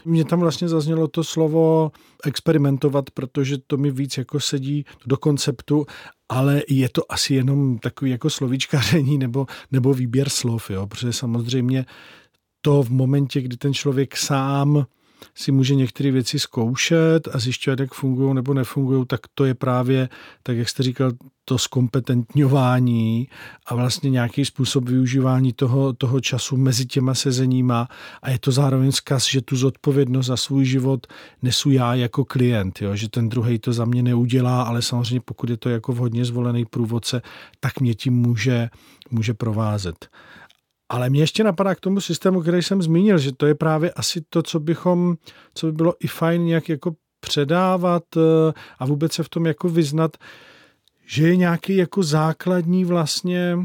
Mně 0.05 0.25
tam 0.25 0.41
vlastně 0.41 0.69
zaznělo 0.69 1.09
to 1.09 1.25
slovo 1.25 1.93
experimentovat, 2.25 3.11
protože 3.11 3.59
to 3.67 3.77
mi 3.77 3.91
víc 3.91 4.19
jako 4.19 4.41
sedí 4.41 4.85
do 5.07 5.17
konceptu, 5.17 5.87
ale 6.29 6.63
je 6.69 6.89
to 6.89 7.13
asi 7.13 7.35
jenom 7.35 7.79
takový 7.79 8.11
jako 8.11 8.31
slovíčkaření 8.31 9.19
nebo, 9.19 9.47
nebo 9.73 9.95
výběr 9.95 10.29
slov, 10.29 10.71
jo, 10.71 10.87
protože 10.87 11.13
samozřejmě 11.13 11.87
to 12.61 12.83
v 12.83 12.91
momentě, 12.91 13.41
kdy 13.41 13.57
ten 13.57 13.75
člověk 13.75 14.17
sám 14.17 14.87
si 15.35 15.53
může 15.53 15.75
některé 15.75 16.11
věci 16.11 16.39
zkoušet 16.39 17.29
a 17.33 17.39
zjišťovat, 17.39 17.81
jak 17.81 17.95
fungují 17.95 18.35
nebo 18.35 18.55
nefungují, 18.55 19.07
tak 19.07 19.21
to 19.35 19.45
je 19.45 19.55
právě, 19.55 20.09
tak 20.43 20.57
jak 20.57 20.69
jste 20.69 20.83
říkal, 20.83 21.13
to 21.45 21.59
zkompetentňování 21.59 23.29
a 23.67 23.75
vlastně 23.75 24.11
nějaký 24.11 24.45
způsob 24.45 24.89
využívání 24.89 25.53
toho, 25.53 25.93
toho 25.93 26.21
času 26.21 26.57
mezi 26.57 26.87
těma 26.87 27.15
sezeníma 27.15 27.89
a 28.23 28.31
je 28.31 28.39
to 28.39 28.53
zároveň 28.53 28.93
zkaz, 28.93 29.27
že 29.27 29.43
tu 29.43 29.57
zodpovědnost 29.57 30.27
za 30.27 30.37
svůj 30.37 30.65
život 30.65 31.07
nesu 31.43 31.71
já 31.71 31.95
jako 31.95 32.25
klient, 32.25 32.83
jo? 32.83 32.97
že 32.97 33.09
ten 33.09 33.29
druhý 33.29 33.59
to 33.59 33.73
za 33.73 33.85
mě 33.85 34.03
neudělá, 34.03 34.63
ale 34.63 34.83
samozřejmě 34.83 35.21
pokud 35.21 35.51
je 35.51 35.57
to 35.57 35.69
jako 35.69 35.93
vhodně 35.93 36.25
zvolený 36.25 36.65
průvodce, 36.65 37.23
tak 37.61 37.81
mě 37.81 37.95
tím 37.95 38.15
může, 38.15 38.69
může 39.11 39.35
provázet. 39.35 40.09
Ale 40.95 41.11
mě 41.11 41.21
ještě 41.21 41.45
napadá 41.45 41.75
k 41.75 41.81
tomu 41.81 42.01
systému, 42.01 42.41
který 42.41 42.63
jsem 42.63 42.83
zmínil, 42.83 43.19
že 43.19 43.33
to 43.33 43.47
je 43.47 43.55
právě 43.55 43.91
asi 43.91 44.23
to, 44.29 44.43
co 44.43 44.61
bychom, 44.61 45.17
co 45.55 45.67
by 45.67 45.73
bylo 45.73 45.95
i 46.01 46.07
fajn 46.07 46.45
nějak 46.45 46.69
jako 46.69 46.95
předávat 47.21 48.03
eh, 48.17 48.53
a 48.79 48.87
vůbec 48.87 49.13
se 49.13 49.23
v 49.23 49.29
tom 49.29 49.47
jako 49.47 49.69
vyznat, 49.69 50.17
že 51.07 51.29
je 51.29 51.37
nějaký 51.37 51.77
jako 51.77 52.03
základní 52.03 52.85
vlastně 52.85 53.59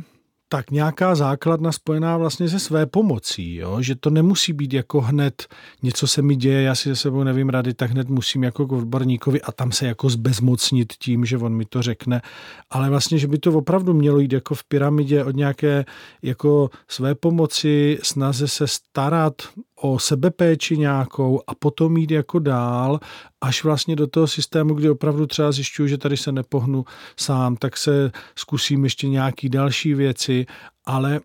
tak 0.49 0.71
nějaká 0.71 1.15
základna 1.15 1.71
spojená 1.71 2.17
vlastně 2.17 2.49
se 2.49 2.59
své 2.59 2.85
pomocí, 2.85 3.55
jo? 3.55 3.81
že 3.81 3.95
to 3.95 4.09
nemusí 4.09 4.53
být 4.53 4.73
jako 4.73 5.01
hned 5.01 5.47
něco 5.83 6.07
se 6.07 6.21
mi 6.21 6.35
děje, 6.35 6.61
já 6.61 6.75
si 6.75 6.83
se 6.83 6.95
sebou 6.95 7.23
nevím 7.23 7.49
rady, 7.49 7.73
tak 7.73 7.91
hned 7.91 8.09
musím 8.09 8.43
jako 8.43 8.67
k 8.67 8.71
odborníkovi 8.71 9.41
a 9.41 9.51
tam 9.51 9.71
se 9.71 9.87
jako 9.87 10.09
zbezmocnit 10.09 10.93
tím, 10.93 11.25
že 11.25 11.37
on 11.37 11.53
mi 11.53 11.65
to 11.65 11.81
řekne, 11.81 12.21
ale 12.69 12.89
vlastně, 12.89 13.17
že 13.17 13.27
by 13.27 13.37
to 13.37 13.53
opravdu 13.53 13.93
mělo 13.93 14.19
jít 14.19 14.33
jako 14.33 14.55
v 14.55 14.63
pyramidě 14.63 15.23
od 15.23 15.35
nějaké 15.35 15.85
jako 16.21 16.69
své 16.87 17.15
pomoci, 17.15 17.99
snaze 18.03 18.47
se 18.47 18.67
starat 18.67 19.33
o 19.81 19.99
sebepéči 19.99 20.77
nějakou 20.77 21.41
a 21.47 21.55
potom 21.55 21.97
jít 21.97 22.11
jako 22.11 22.39
dál, 22.39 22.99
až 23.41 23.63
vlastně 23.63 23.95
do 23.95 24.07
toho 24.07 24.27
systému, 24.27 24.73
kdy 24.73 24.89
opravdu 24.89 25.27
třeba 25.27 25.51
zjišťuju, 25.51 25.87
že 25.87 25.97
tady 25.97 26.17
se 26.17 26.31
nepohnu 26.31 26.85
sám, 27.17 27.55
tak 27.55 27.77
se 27.77 28.11
zkusím 28.35 28.83
ještě 28.83 29.07
nějaký 29.07 29.49
další 29.49 29.93
věci, 29.93 30.45
ale 30.85 31.19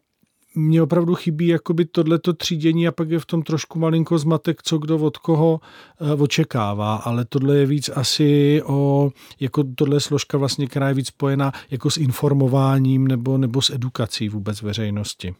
mně 0.54 0.82
opravdu 0.82 1.14
chybí 1.14 1.46
jakoby 1.46 1.84
tohleto 1.84 2.32
třídění 2.32 2.88
a 2.88 2.92
pak 2.92 3.10
je 3.10 3.18
v 3.18 3.26
tom 3.26 3.42
trošku 3.42 3.78
malinko 3.78 4.18
zmatek, 4.18 4.62
co 4.62 4.78
kdo 4.78 4.98
od 4.98 5.18
koho 5.18 5.60
eh, 6.00 6.14
očekává, 6.14 6.96
ale 6.96 7.24
tohle 7.24 7.56
je 7.56 7.66
víc 7.66 7.90
asi 7.94 8.62
o, 8.66 9.10
jako 9.40 9.64
tohle 9.74 10.00
složka 10.00 10.38
vlastně, 10.38 10.66
která 10.66 10.88
je 10.88 10.94
víc 10.94 11.08
spojená 11.08 11.52
jako 11.70 11.90
s 11.90 11.96
informováním 11.96 13.08
nebo, 13.08 13.38
nebo 13.38 13.62
s 13.62 13.70
edukací 13.70 14.28
vůbec 14.28 14.62
veřejnosti. 14.62 15.34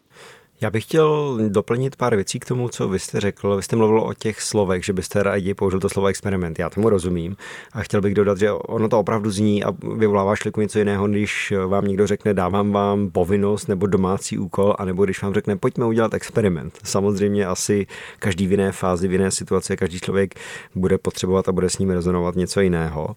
Já 0.65 0.71
bych 0.71 0.85
chtěl 0.85 1.39
doplnit 1.49 1.97
pár 1.97 2.17
věcí 2.17 2.41
k 2.41 2.45
tomu, 2.45 2.69
co 2.69 2.89
vy 2.89 2.99
jste 2.99 3.21
řekl. 3.21 3.57
Vy 3.57 3.63
jste 3.63 3.77
mluvil 3.77 4.01
o 4.01 4.15
těch 4.15 4.43
slovech, 4.43 4.85
že 4.85 4.93
byste 4.93 5.23
rádi 5.23 5.55
použil 5.55 5.81
to 5.81 5.89
slovo 5.89 6.09
experiment. 6.09 6.59
Já 6.59 6.71
tomu 6.71 6.89
rozumím. 6.89 7.37
A 7.73 7.83
chtěl 7.83 8.01
bych 8.01 8.15
dodat, 8.15 8.39
že 8.39 8.53
ono 8.53 8.89
to 8.89 8.99
opravdu 8.99 9.31
zní 9.31 9.65
a 9.65 9.73
vyvolává 9.97 10.37
šliku 10.37 10.61
něco 10.61 10.79
jiného, 10.79 11.09
když 11.09 11.53
vám 11.67 11.85
někdo 11.85 12.07
řekne, 12.07 12.35
dávám 12.35 12.73
vám 12.73 13.11
povinnost 13.11 13.69
nebo 13.69 13.87
domácí 13.87 14.39
úkol, 14.39 14.75
anebo 14.79 15.05
když 15.05 15.23
vám 15.23 15.35
řekne, 15.35 15.57
pojďme 15.57 15.85
udělat 15.85 16.15
experiment. 16.15 16.79
Samozřejmě 16.85 17.47
asi 17.47 17.87
každý 18.19 18.47
v 18.47 18.51
jiné 18.51 18.73
fázi, 18.73 19.09
v 19.09 19.13
jiné 19.13 19.31
situaci, 19.31 19.77
každý 19.77 20.01
člověk 20.01 20.35
bude 20.75 20.99
potřebovat 20.99 21.49
a 21.49 21.53
bude 21.53 21.71
s 21.71 21.79
ním 21.79 21.91
rezonovat 21.91 22.37
něco 22.37 22.61
jiného 22.61 23.17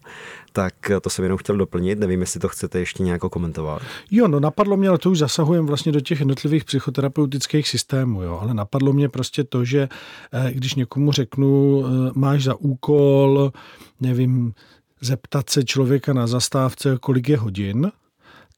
tak 0.57 0.91
to 1.01 1.09
jsem 1.09 1.23
jenom 1.23 1.37
chtěl 1.37 1.57
doplnit. 1.57 1.99
Nevím, 1.99 2.21
jestli 2.21 2.39
to 2.39 2.49
chcete 2.49 2.79
ještě 2.79 3.03
nějak 3.03 3.21
komentovat. 3.21 3.81
Jo, 4.11 4.27
no 4.27 4.39
napadlo 4.39 4.77
mě, 4.77 4.89
ale 4.89 4.97
to 4.97 5.11
už 5.11 5.17
zasahujeme 5.17 5.67
vlastně 5.67 5.91
do 5.91 5.99
těch 5.99 6.19
jednotlivých 6.19 6.65
psychoterapeutických 6.65 7.67
systémů, 7.67 8.23
jo, 8.23 8.39
ale 8.41 8.53
napadlo 8.53 8.93
mě 8.93 9.09
prostě 9.09 9.43
to, 9.43 9.65
že 9.65 9.89
eh, 10.33 10.51
když 10.53 10.75
někomu 10.75 11.11
řeknu, 11.11 11.83
eh, 11.85 12.11
máš 12.15 12.43
za 12.43 12.55
úkol, 12.55 13.51
nevím, 13.99 14.53
zeptat 15.01 15.49
se 15.49 15.63
člověka 15.63 16.13
na 16.13 16.27
zastávce, 16.27 16.97
kolik 17.01 17.29
je 17.29 17.37
hodin, 17.37 17.91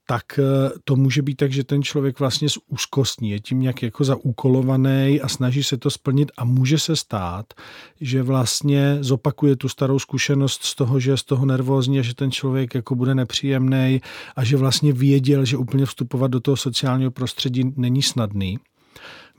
tak 0.10 0.40
eh, 0.40 0.44
to 0.84 0.96
může 0.96 1.22
být 1.22 1.36
tak, 1.36 1.52
že 1.52 1.64
ten 1.64 1.84
člověk 1.84 2.20
vlastně 2.20 2.50
z 2.50 2.58
úzkostní 2.68 3.30
je 3.30 3.40
tím 3.40 3.60
nějak 3.60 3.84
jako 3.84 4.04
zaúkolovaný 4.04 5.22
a 5.22 5.28
snaží 5.28 5.64
se 5.64 5.78
to 5.78 5.90
splnit 5.90 6.32
a 6.38 6.46
může 6.46 6.80
se 6.80 6.96
stát, 6.96 7.54
že 8.02 8.24
vlastně 8.24 8.98
zopakuje 9.02 9.56
tu 9.56 9.70
starou 9.70 10.00
zkušenost 10.00 10.64
z 10.64 10.76
toho, 10.76 11.00
že 11.00 11.12
je 11.12 11.18
z 11.18 11.24
toho 11.24 11.46
nervózní 11.46 12.00
a 12.00 12.02
že 12.02 12.16
ten 12.16 12.32
člověk 12.32 12.76
jako 12.76 12.96
bude 12.96 13.16
nepříjemný 13.16 14.02
a 14.36 14.44
že 14.44 14.58
vlastně 14.58 14.94
věděl, 14.94 15.46
že 15.46 15.58
úplně 15.58 15.86
vstupovat 15.86 16.32
do 16.32 16.40
toho 16.40 16.58
sociálního 16.58 17.12
prostředí 17.12 17.74
není 17.76 18.02
snadný 18.02 18.60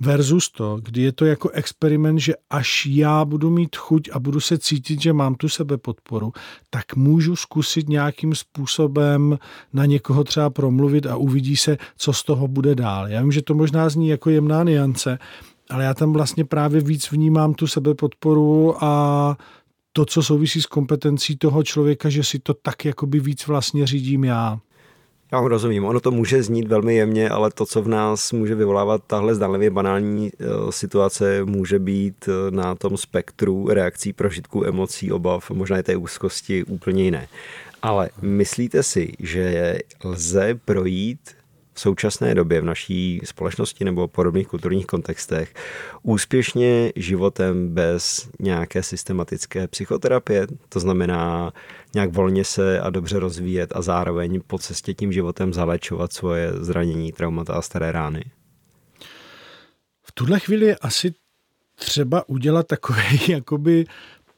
versus 0.01 0.51
to, 0.51 0.79
kdy 0.83 1.03
je 1.03 1.13
to 1.13 1.25
jako 1.25 1.49
experiment, 1.49 2.19
že 2.19 2.35
až 2.51 2.87
já 2.87 3.25
budu 3.25 3.51
mít 3.51 3.77
chuť 3.77 4.11
a 4.13 4.19
budu 4.19 4.41
se 4.41 4.59
cítit, 4.59 5.01
že 5.01 5.13
mám 5.13 5.35
tu 5.35 5.49
sebe 5.49 5.79
podporu, 5.79 6.33
tak 6.71 6.97
můžu 6.97 7.37
zkusit 7.37 7.89
nějakým 7.89 8.35
způsobem 8.35 9.39
na 9.73 9.87
někoho 9.87 10.25
třeba 10.25 10.51
promluvit 10.51 11.07
a 11.07 11.17
uvidí 11.17 11.57
se, 11.57 11.79
co 11.97 12.13
z 12.13 12.23
toho 12.23 12.49
bude 12.49 12.75
dál. 12.75 13.09
Já 13.09 13.23
vím, 13.23 13.33
že 13.33 13.43
to 13.43 13.55
možná 13.55 13.89
zní 13.89 14.09
jako 14.09 14.31
jemná 14.31 14.65
niance, 14.65 15.19
ale 15.71 15.85
já 15.85 15.95
tam 15.95 16.13
vlastně 16.13 16.45
právě 16.45 16.81
víc 16.81 17.11
vnímám 17.11 17.55
tu 17.55 17.67
sebepodporu 17.67 18.85
a 18.85 19.37
to, 19.93 20.07
co 20.07 20.23
souvisí 20.23 20.63
s 20.63 20.67
kompetencí 20.67 21.37
toho 21.37 21.63
člověka, 21.63 22.09
že 22.09 22.25
si 22.25 22.39
to 22.39 22.55
tak 22.55 22.85
jakoby 22.85 23.21
víc 23.21 23.47
vlastně 23.47 23.87
řídím 23.87 24.25
já. 24.25 24.61
Já 25.33 25.39
vám 25.39 25.47
rozumím, 25.47 25.85
ono 25.85 26.01
to 26.01 26.11
může 26.11 26.43
znít 26.43 26.69
velmi 26.69 26.95
jemně, 26.95 27.29
ale 27.29 27.51
to, 27.51 27.67
co 27.67 27.83
v 27.83 27.89
nás 27.89 28.33
může 28.33 28.55
vyvolávat 28.55 29.03
tahle 29.07 29.35
zdánlivě 29.35 29.71
banální 29.71 30.31
eh, 30.33 30.47
situace, 30.71 31.45
může 31.45 31.79
být 31.79 32.29
eh, 32.29 32.51
na 32.51 32.75
tom 32.75 32.97
spektru 32.97 33.69
reakcí, 33.69 34.13
prožitků, 34.13 34.65
emocí, 34.65 35.13
obav, 35.13 35.51
možná 35.51 35.79
i 35.79 35.83
té 35.83 35.97
úzkosti 35.97 36.65
úplně 36.65 37.05
jiné. 37.05 37.29
Ale 37.83 38.11
myslíte 38.23 38.83
si, 38.83 39.13
že 39.19 39.79
lze 40.05 40.61
projít 40.65 41.21
v 41.81 41.83
současné 41.83 42.35
době 42.35 42.61
v 42.61 42.65
naší 42.65 43.21
společnosti 43.25 43.85
nebo 43.85 44.09
podobných 44.09 44.47
kulturních 44.47 44.87
kontextech 44.87 45.55
úspěšně 46.03 46.93
životem 46.97 47.75
bez 47.75 48.29
nějaké 48.41 48.83
systematické 48.83 49.69
psychoterapie, 49.69 50.47
to 50.69 50.81
znamená 50.81 51.53
nějak 51.95 52.13
volně 52.13 52.45
se 52.45 52.81
a 52.81 52.91
dobře 52.91 53.19
rozvíjet 53.19 53.73
a 53.77 53.83
zároveň 53.83 54.41
po 54.47 54.59
cestě 54.59 54.95
tím 54.95 55.13
životem 55.13 55.53
zalečovat 55.53 56.13
svoje 56.13 56.53
zranění, 56.53 57.13
traumata 57.13 57.55
a 57.55 57.63
staré 57.63 57.93
rány? 57.93 58.25
V 60.03 60.13
tuhle 60.13 60.41
chvíli 60.41 60.67
je 60.67 60.77
asi 60.77 61.15
třeba 61.75 62.29
udělat 62.29 62.67
takový 62.67 63.19
jakoby 63.29 63.85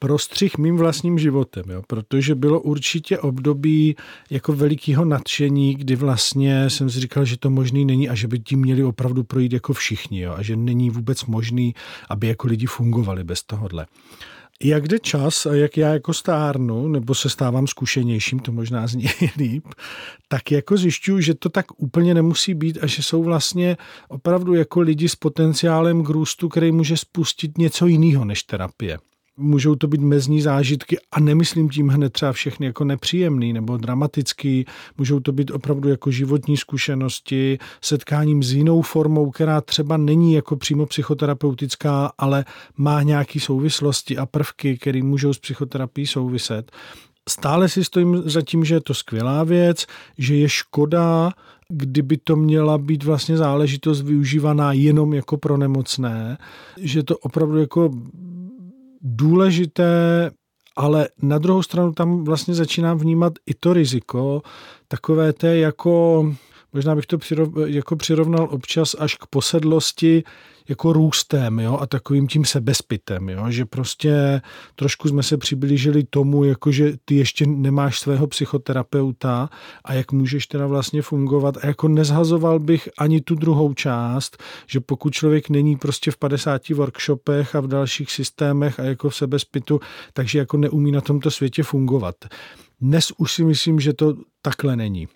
prostřih 0.03 0.57
mým 0.57 0.77
vlastním 0.77 1.19
životem, 1.19 1.63
jo? 1.69 1.81
protože 1.87 2.35
bylo 2.35 2.61
určitě 2.61 3.19
období 3.19 3.95
jako 4.29 4.53
velikého 4.53 5.05
nadšení, 5.05 5.75
kdy 5.75 5.95
vlastně 5.95 6.69
jsem 6.69 6.89
si 6.89 6.99
říkal, 6.99 7.25
že 7.25 7.37
to 7.37 7.49
možný 7.49 7.85
není 7.85 8.09
a 8.09 8.15
že 8.15 8.27
by 8.27 8.39
tím 8.39 8.59
měli 8.59 8.83
opravdu 8.83 9.23
projít 9.23 9.53
jako 9.53 9.73
všichni 9.73 10.21
jo? 10.21 10.33
a 10.37 10.41
že 10.41 10.55
není 10.55 10.89
vůbec 10.89 11.25
možný, 11.25 11.75
aby 12.09 12.27
jako 12.27 12.47
lidi 12.47 12.65
fungovali 12.65 13.23
bez 13.23 13.43
tohohle. 13.43 13.85
Jak 14.63 14.87
jde 14.87 14.99
čas 14.99 15.45
a 15.45 15.53
jak 15.53 15.77
já 15.77 15.93
jako 15.93 16.13
stárnu, 16.13 16.87
nebo 16.87 17.15
se 17.15 17.29
stávám 17.29 17.67
zkušenějším, 17.67 18.39
to 18.39 18.51
možná 18.51 18.87
zní 18.87 19.05
líp, 19.37 19.67
tak 20.27 20.51
jako 20.51 20.77
zjišťuju, 20.77 21.21
že 21.21 21.33
to 21.33 21.49
tak 21.49 21.65
úplně 21.77 22.13
nemusí 22.13 22.53
být 22.53 22.77
a 22.81 22.87
že 22.87 23.03
jsou 23.03 23.23
vlastně 23.23 23.77
opravdu 24.07 24.53
jako 24.53 24.81
lidi 24.81 25.09
s 25.09 25.15
potenciálem 25.15 26.03
k 26.03 26.09
růstu, 26.09 26.49
který 26.49 26.71
může 26.71 26.97
spustit 26.97 27.57
něco 27.57 27.87
jiného 27.87 28.25
než 28.25 28.43
terapie. 28.43 28.99
Můžou 29.37 29.75
to 29.75 29.87
být 29.87 30.01
mezní 30.01 30.41
zážitky 30.41 30.97
a 31.11 31.19
nemyslím 31.19 31.69
tím 31.69 31.87
hned 31.87 32.13
třeba 32.13 32.31
všechny 32.31 32.65
jako 32.65 32.83
nepříjemný 32.83 33.53
nebo 33.53 33.77
dramatický. 33.77 34.65
Můžou 34.97 35.19
to 35.19 35.31
být 35.31 35.51
opravdu 35.51 35.89
jako 35.89 36.11
životní 36.11 36.57
zkušenosti, 36.57 37.59
setkáním 37.81 38.43
s 38.43 38.53
jinou 38.53 38.81
formou, 38.81 39.31
která 39.31 39.61
třeba 39.61 39.97
není 39.97 40.33
jako 40.33 40.55
přímo 40.55 40.85
psychoterapeutická, 40.85 42.11
ale 42.17 42.45
má 42.77 43.03
nějaké 43.03 43.39
souvislosti 43.39 44.17
a 44.17 44.25
prvky, 44.25 44.77
které 44.77 45.03
můžou 45.03 45.33
s 45.33 45.39
psychoterapií 45.39 46.07
souviset. 46.07 46.71
Stále 47.29 47.69
si 47.69 47.83
stojím 47.83 48.21
za 48.25 48.41
tím, 48.41 48.65
že 48.65 48.75
je 48.75 48.81
to 48.81 48.93
skvělá 48.93 49.43
věc, 49.43 49.85
že 50.17 50.35
je 50.35 50.49
škoda, 50.49 51.31
kdyby 51.69 52.17
to 52.17 52.35
měla 52.35 52.77
být 52.77 53.03
vlastně 53.03 53.37
záležitost 53.37 54.01
využívaná 54.01 54.73
jenom 54.73 55.13
jako 55.13 55.37
pro 55.37 55.57
nemocné, 55.57 56.37
že 56.77 57.03
to 57.03 57.17
opravdu 57.17 57.57
jako 57.57 57.91
důležité, 59.03 60.31
ale 60.75 61.07
na 61.21 61.37
druhou 61.37 61.63
stranu 61.63 61.93
tam 61.93 62.23
vlastně 62.23 62.53
začínám 62.53 62.97
vnímat 62.97 63.33
i 63.45 63.53
to 63.53 63.73
riziko, 63.73 64.41
takové 64.87 65.33
té 65.33 65.57
jako, 65.57 66.25
možná 66.73 66.95
bych 66.95 67.05
to 67.05 67.17
přirov, 67.17 67.49
jako 67.65 67.95
přirovnal 67.95 68.47
občas 68.51 68.95
až 68.99 69.15
k 69.15 69.25
posedlosti, 69.25 70.23
jako 70.69 70.93
růstem 70.93 71.59
jo, 71.59 71.77
a 71.81 71.87
takovým 71.87 72.27
tím 72.27 72.45
sebezpitem, 72.45 73.29
jo, 73.29 73.45
že 73.49 73.65
prostě 73.65 74.41
trošku 74.75 75.09
jsme 75.09 75.23
se 75.23 75.37
přiblížili 75.37 76.03
tomu, 76.03 76.43
jako 76.43 76.71
že 76.71 76.93
ty 77.05 77.15
ještě 77.15 77.45
nemáš 77.45 77.99
svého 77.99 78.27
psychoterapeuta 78.27 79.49
a 79.85 79.93
jak 79.93 80.11
můžeš 80.11 80.47
teda 80.47 80.67
vlastně 80.67 81.01
fungovat 81.01 81.57
a 81.61 81.67
jako 81.67 81.87
nezhazoval 81.87 82.59
bych 82.59 82.89
ani 82.97 83.21
tu 83.21 83.35
druhou 83.35 83.73
část, 83.73 84.43
že 84.67 84.79
pokud 84.79 85.13
člověk 85.13 85.49
není 85.49 85.75
prostě 85.75 86.11
v 86.11 86.17
50 86.17 86.69
workshopech 86.69 87.55
a 87.55 87.59
v 87.59 87.67
dalších 87.67 88.11
systémech 88.11 88.79
a 88.79 88.83
jako 88.83 89.09
v 89.09 89.15
sebezpitu, 89.15 89.79
takže 90.13 90.39
jako 90.39 90.57
neumí 90.57 90.91
na 90.91 91.01
tomto 91.01 91.31
světě 91.31 91.63
fungovat. 91.63 92.15
Dnes 92.81 93.11
už 93.17 93.33
si 93.33 93.43
myslím, 93.43 93.79
že 93.79 93.93
to 93.93 94.13
takhle 94.41 94.75
není. 94.75 95.07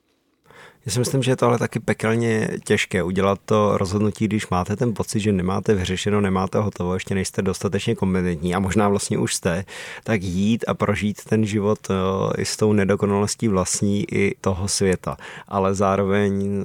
Já 0.88 0.94
si 0.94 1.00
myslím, 1.00 1.24
že 1.24 1.32
je 1.32 1.36
to 1.36 1.46
ale 1.46 1.58
taky 1.58 1.80
pekelně 1.80 2.50
těžké 2.66 3.04
udělat 3.04 3.40
to 3.46 3.78
rozhodnutí, 3.78 4.26
když 4.26 4.50
máte 4.50 4.76
ten 4.76 4.94
pocit, 4.94 5.20
že 5.20 5.32
nemáte 5.32 5.74
vyřešeno, 5.74 6.22
nemáte 6.22 6.60
hotovo, 6.60 6.94
ještě 6.94 7.16
nejste 7.16 7.42
dostatečně 7.42 7.96
kompetentní 7.96 8.56
a 8.56 8.60
možná 8.60 8.90
vlastně 8.90 9.18
už 9.18 9.36
jste, 9.36 9.66
tak 10.04 10.24
jít 10.24 10.66
a 10.68 10.74
prožít 10.74 11.24
ten 11.24 11.46
život 11.46 11.80
eh, 11.90 12.42
i 12.42 12.46
s 12.46 12.58
tou 12.58 12.74
nedokonalostí 12.74 13.48
vlastní 13.48 14.14
i 14.14 14.36
toho 14.42 14.68
světa. 14.68 15.18
Ale 15.48 15.76
zároveň 15.76 16.64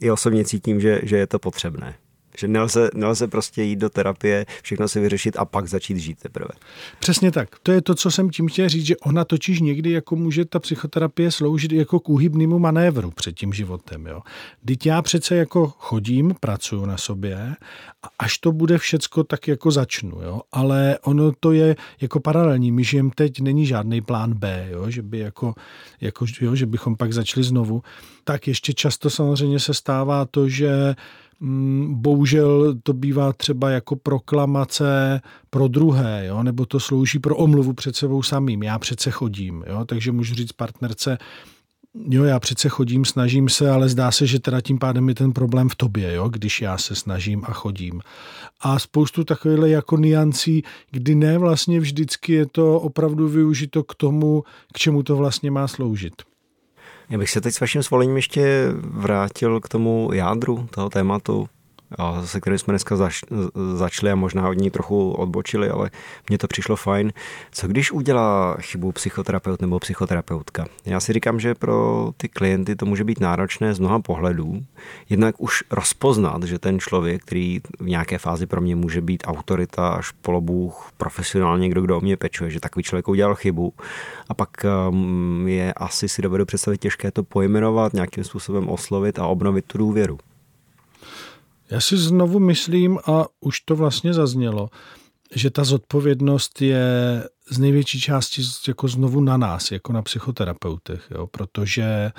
i 0.00 0.10
osobně 0.10 0.44
cítím, 0.44 0.80
že, 0.80 1.00
že 1.02 1.16
je 1.16 1.26
to 1.26 1.38
potřebné. 1.38 1.94
Že 2.36 2.48
nelze, 2.48 2.90
nelze 2.94 3.28
prostě 3.28 3.62
jít 3.62 3.76
do 3.76 3.90
terapie, 3.90 4.46
všechno 4.62 4.88
si 4.88 5.00
vyřešit 5.00 5.36
a 5.38 5.44
pak 5.44 5.68
začít 5.68 5.98
žít 5.98 6.18
teprve. 6.18 6.50
Přesně 6.98 7.30
tak. 7.30 7.48
To 7.62 7.72
je 7.72 7.82
to, 7.82 7.94
co 7.94 8.10
jsem 8.10 8.30
tím 8.30 8.48
chtěl 8.48 8.68
říct, 8.68 8.86
že 8.86 8.96
ona 8.96 9.24
totiž 9.24 9.60
někdy 9.60 9.90
jako 9.90 10.16
může 10.16 10.44
ta 10.44 10.58
psychoterapie 10.58 11.30
sloužit 11.30 11.72
jako 11.72 12.00
k 12.00 12.08
úhybnému 12.08 12.58
manévru 12.58 13.10
před 13.10 13.32
tím 13.32 13.52
životem. 13.52 14.06
Jo. 14.06 14.20
Teď 14.64 14.86
já 14.86 15.02
přece 15.02 15.36
jako 15.36 15.72
chodím, 15.78 16.34
pracuju 16.40 16.86
na 16.86 16.96
sobě 16.96 17.54
a 18.02 18.08
až 18.18 18.38
to 18.38 18.52
bude 18.52 18.78
všecko, 18.78 19.24
tak 19.24 19.48
jako 19.48 19.70
začnu. 19.70 20.22
Jo. 20.22 20.40
Ale 20.52 20.98
ono 21.02 21.32
to 21.40 21.52
je 21.52 21.76
jako 22.00 22.20
paralelní. 22.20 22.72
My 22.72 22.84
žijeme 22.84 23.10
teď, 23.14 23.40
není 23.40 23.66
žádný 23.66 24.00
plán 24.00 24.34
B, 24.34 24.68
jo, 24.70 24.90
že 24.90 25.02
by 25.02 25.18
jako, 25.18 25.54
jako 26.00 26.26
jo, 26.40 26.54
že 26.54 26.66
bychom 26.66 26.96
pak 26.96 27.12
začali 27.12 27.44
znovu. 27.44 27.82
Tak 28.24 28.48
ještě 28.48 28.72
často 28.72 29.10
samozřejmě 29.10 29.60
se 29.60 29.74
stává 29.74 30.24
to, 30.24 30.48
že 30.48 30.94
bohužel 31.88 32.74
to 32.82 32.92
bývá 32.92 33.32
třeba 33.32 33.70
jako 33.70 33.96
proklamace 33.96 35.20
pro 35.50 35.68
druhé, 35.68 36.26
jo? 36.26 36.42
nebo 36.42 36.66
to 36.66 36.80
slouží 36.80 37.18
pro 37.18 37.36
omluvu 37.36 37.72
před 37.72 37.96
sebou 37.96 38.22
samým. 38.22 38.62
Já 38.62 38.78
přece 38.78 39.10
chodím, 39.10 39.64
jo? 39.66 39.84
takže 39.84 40.12
můžu 40.12 40.34
říct 40.34 40.52
partnerce, 40.52 41.18
jo, 42.08 42.24
já 42.24 42.40
přece 42.40 42.68
chodím, 42.68 43.04
snažím 43.04 43.48
se, 43.48 43.70
ale 43.70 43.88
zdá 43.88 44.10
se, 44.10 44.26
že 44.26 44.40
teda 44.40 44.60
tím 44.60 44.78
pádem 44.78 45.08
je 45.08 45.14
ten 45.14 45.32
problém 45.32 45.68
v 45.68 45.74
tobě, 45.74 46.14
jo, 46.14 46.28
když 46.28 46.60
já 46.60 46.78
se 46.78 46.94
snažím 46.94 47.42
a 47.44 47.52
chodím. 47.52 48.00
A 48.60 48.78
spoustu 48.78 49.24
takovýchhle 49.24 49.70
jako 49.70 49.96
niancí, 49.96 50.62
kdy 50.90 51.14
ne 51.14 51.38
vlastně 51.38 51.80
vždycky 51.80 52.32
je 52.32 52.46
to 52.46 52.80
opravdu 52.80 53.28
využito 53.28 53.84
k 53.84 53.94
tomu, 53.94 54.44
k 54.72 54.78
čemu 54.78 55.02
to 55.02 55.16
vlastně 55.16 55.50
má 55.50 55.68
sloužit. 55.68 56.12
Já 57.10 57.18
bych 57.18 57.30
se 57.30 57.40
teď 57.40 57.54
s 57.54 57.60
vaším 57.60 57.82
svolením 57.82 58.16
ještě 58.16 58.68
vrátil 58.80 59.60
k 59.60 59.68
tomu 59.68 60.10
jádru 60.12 60.68
toho 60.70 60.90
tématu, 60.90 61.48
se 62.24 62.40
kterým 62.40 62.58
jsme 62.58 62.72
dneska 62.72 62.96
zač, 62.96 63.20
začali 63.74 64.12
a 64.12 64.14
možná 64.14 64.48
od 64.48 64.52
ní 64.52 64.70
trochu 64.70 65.10
odbočili, 65.10 65.70
ale 65.70 65.90
mně 66.28 66.38
to 66.38 66.46
přišlo 66.48 66.76
fajn. 66.76 67.12
Co 67.52 67.68
když 67.68 67.92
udělá 67.92 68.56
chybu 68.60 68.92
psychoterapeut 68.92 69.60
nebo 69.60 69.78
psychoterapeutka? 69.78 70.66
Já 70.84 71.00
si 71.00 71.12
říkám, 71.12 71.40
že 71.40 71.54
pro 71.54 72.10
ty 72.16 72.28
klienty 72.28 72.76
to 72.76 72.86
může 72.86 73.04
být 73.04 73.20
náročné 73.20 73.74
z 73.74 73.78
mnoha 73.78 73.98
pohledů. 73.98 74.62
Jednak 75.08 75.34
už 75.38 75.64
rozpoznat, 75.70 76.42
že 76.42 76.58
ten 76.58 76.78
člověk, 76.80 77.22
který 77.22 77.60
v 77.80 77.86
nějaké 77.86 78.18
fázi 78.18 78.46
pro 78.46 78.60
mě 78.60 78.76
může 78.76 79.00
být 79.00 79.22
autorita 79.26 79.88
až 79.88 80.10
polobůh, 80.10 80.90
profesionálně 80.96 81.62
někdo, 81.62 81.82
kdo 81.82 81.96
o 81.96 82.00
mě 82.00 82.16
pečuje, 82.16 82.50
že 82.50 82.60
takový 82.60 82.82
člověk 82.82 83.08
udělal 83.08 83.34
chybu. 83.34 83.72
A 84.28 84.34
pak 84.34 84.50
um, 84.88 85.48
je 85.48 85.72
asi 85.72 86.08
si 86.08 86.22
dovedu 86.22 86.46
představit 86.46 86.80
těžké 86.80 87.10
to 87.10 87.22
pojmenovat, 87.22 87.92
nějakým 87.92 88.24
způsobem 88.24 88.68
oslovit 88.68 89.18
a 89.18 89.26
obnovit 89.26 89.64
tu 89.66 89.78
důvěru. 89.78 90.18
Já 91.70 91.80
si 91.80 91.96
znovu 91.96 92.38
myslím, 92.38 92.98
a 93.06 93.26
už 93.40 93.60
to 93.60 93.76
vlastně 93.76 94.14
zaznělo, 94.14 94.68
že 95.34 95.50
ta 95.50 95.64
zodpovědnost 95.64 96.62
je 96.62 96.84
z 97.50 97.58
největší 97.58 98.00
části 98.00 98.42
jako 98.68 98.88
znovu 98.88 99.20
na 99.20 99.36
nás, 99.36 99.72
jako 99.72 99.92
na 99.92 100.02
psychoterapeutech, 100.02 101.06
jo? 101.10 101.26
protože 101.26 102.12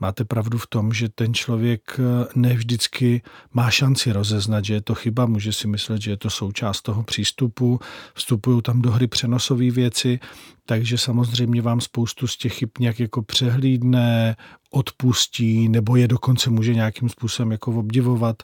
máte 0.00 0.24
pravdu 0.24 0.58
v 0.58 0.66
tom, 0.66 0.92
že 0.92 1.08
ten 1.08 1.34
člověk 1.34 2.00
nevždycky 2.34 3.22
má 3.52 3.70
šanci 3.70 4.12
rozeznat, 4.12 4.64
že 4.64 4.74
je 4.74 4.80
to 4.80 4.94
chyba, 4.94 5.26
může 5.26 5.52
si 5.52 5.68
myslet, 5.68 6.02
že 6.02 6.10
je 6.10 6.16
to 6.16 6.30
součást 6.30 6.82
toho 6.82 7.02
přístupu, 7.02 7.80
vstupují 8.14 8.62
tam 8.62 8.82
do 8.82 8.90
hry 8.90 9.06
přenosové 9.06 9.70
věci, 9.70 10.18
takže 10.66 10.98
samozřejmě 10.98 11.62
vám 11.62 11.80
spoustu 11.80 12.26
z 12.26 12.36
těch 12.36 12.54
chyb 12.54 12.68
nějak 12.78 13.00
jako 13.00 13.22
přehlídne, 13.22 14.36
odpustí, 14.70 15.68
nebo 15.68 15.96
je 15.96 16.08
dokonce 16.08 16.50
může 16.50 16.74
nějakým 16.74 17.08
způsobem 17.08 17.52
jako 17.52 17.72
obdivovat. 17.72 18.42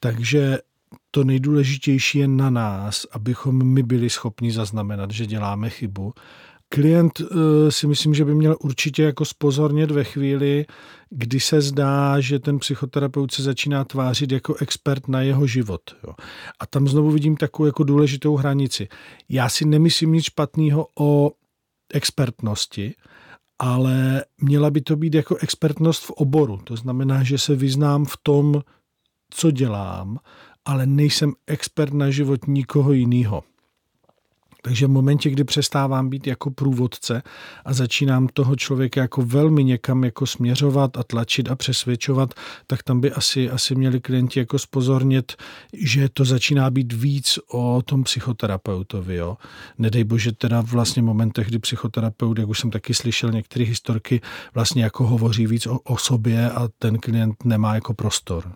Takže 0.00 0.58
to 1.10 1.24
nejdůležitější 1.24 2.18
je 2.18 2.28
na 2.28 2.50
nás, 2.50 3.06
abychom 3.12 3.66
my 3.66 3.82
byli 3.82 4.10
schopni 4.10 4.52
zaznamenat, 4.52 5.10
že 5.10 5.26
děláme 5.26 5.70
chybu. 5.70 6.12
Klient 6.74 7.20
eh, 7.20 7.70
si 7.70 7.86
myslím, 7.86 8.14
že 8.14 8.24
by 8.24 8.34
měl 8.34 8.56
určitě 8.60 9.02
jako 9.02 9.24
spozornět 9.24 9.90
ve 9.90 10.04
chvíli, 10.04 10.66
kdy 11.10 11.40
se 11.40 11.60
zdá, 11.60 12.20
že 12.20 12.38
ten 12.38 12.58
psychoterapeut 12.58 13.32
se 13.32 13.42
začíná 13.42 13.84
tvářit 13.84 14.32
jako 14.32 14.54
expert 14.54 15.08
na 15.08 15.20
jeho 15.20 15.46
život. 15.46 15.80
Jo. 16.06 16.14
A 16.60 16.66
tam 16.66 16.88
znovu 16.88 17.10
vidím 17.10 17.36
takovou 17.36 17.66
jako 17.66 17.84
důležitou 17.84 18.36
hranici. 18.36 18.88
Já 19.28 19.48
si 19.48 19.64
nemyslím 19.64 20.12
nic 20.12 20.24
špatného 20.24 20.86
o 20.98 21.32
expertnosti, 21.94 22.94
ale 23.58 24.24
měla 24.40 24.70
by 24.70 24.80
to 24.80 24.96
být 24.96 25.14
jako 25.14 25.36
expertnost 25.36 26.04
v 26.04 26.10
oboru. 26.10 26.60
To 26.64 26.76
znamená, 26.76 27.22
že 27.22 27.38
se 27.38 27.56
vyznám 27.56 28.04
v 28.04 28.16
tom, 28.22 28.62
co 29.30 29.50
dělám, 29.50 30.18
ale 30.64 30.86
nejsem 30.86 31.32
expert 31.46 31.94
na 31.94 32.10
život 32.10 32.46
nikoho 32.46 32.92
jiného. 32.92 33.42
Takže 34.64 34.86
v 34.86 34.90
momentě, 34.90 35.30
kdy 35.30 35.44
přestávám 35.44 36.08
být 36.08 36.26
jako 36.26 36.50
průvodce 36.50 37.22
a 37.64 37.72
začínám 37.72 38.28
toho 38.28 38.56
člověka 38.56 39.00
jako 39.00 39.22
velmi 39.22 39.64
někam 39.64 40.04
jako 40.04 40.26
směřovat 40.26 40.96
a 40.96 41.02
tlačit 41.02 41.50
a 41.50 41.56
přesvědčovat, 41.56 42.34
tak 42.66 42.82
tam 42.82 43.00
by 43.00 43.12
asi, 43.12 43.50
asi 43.50 43.74
měli 43.74 44.00
klienti 44.00 44.38
jako 44.38 44.58
spozornit, 44.58 45.32
že 45.72 46.08
to 46.08 46.24
začíná 46.24 46.70
být 46.70 46.92
víc 46.92 47.38
o 47.52 47.82
tom 47.84 48.04
psychoterapeutovi. 48.04 49.16
Jo. 49.16 49.36
Nedej 49.78 50.04
bože 50.04 50.32
teda 50.32 50.60
vlastně 50.60 51.02
v 51.02 51.04
momentech, 51.04 51.48
kdy 51.48 51.58
psychoterapeut, 51.58 52.38
jak 52.38 52.48
už 52.48 52.58
jsem 52.60 52.70
taky 52.70 52.94
slyšel 52.94 53.30
některé 53.30 53.64
historky, 53.64 54.20
vlastně 54.54 54.84
jako 54.84 55.06
hovoří 55.06 55.46
víc 55.46 55.66
o, 55.66 55.78
o 55.78 55.96
sobě 55.96 56.50
a 56.50 56.68
ten 56.78 56.98
klient 56.98 57.44
nemá 57.44 57.74
jako 57.74 57.94
prostor. 57.94 58.52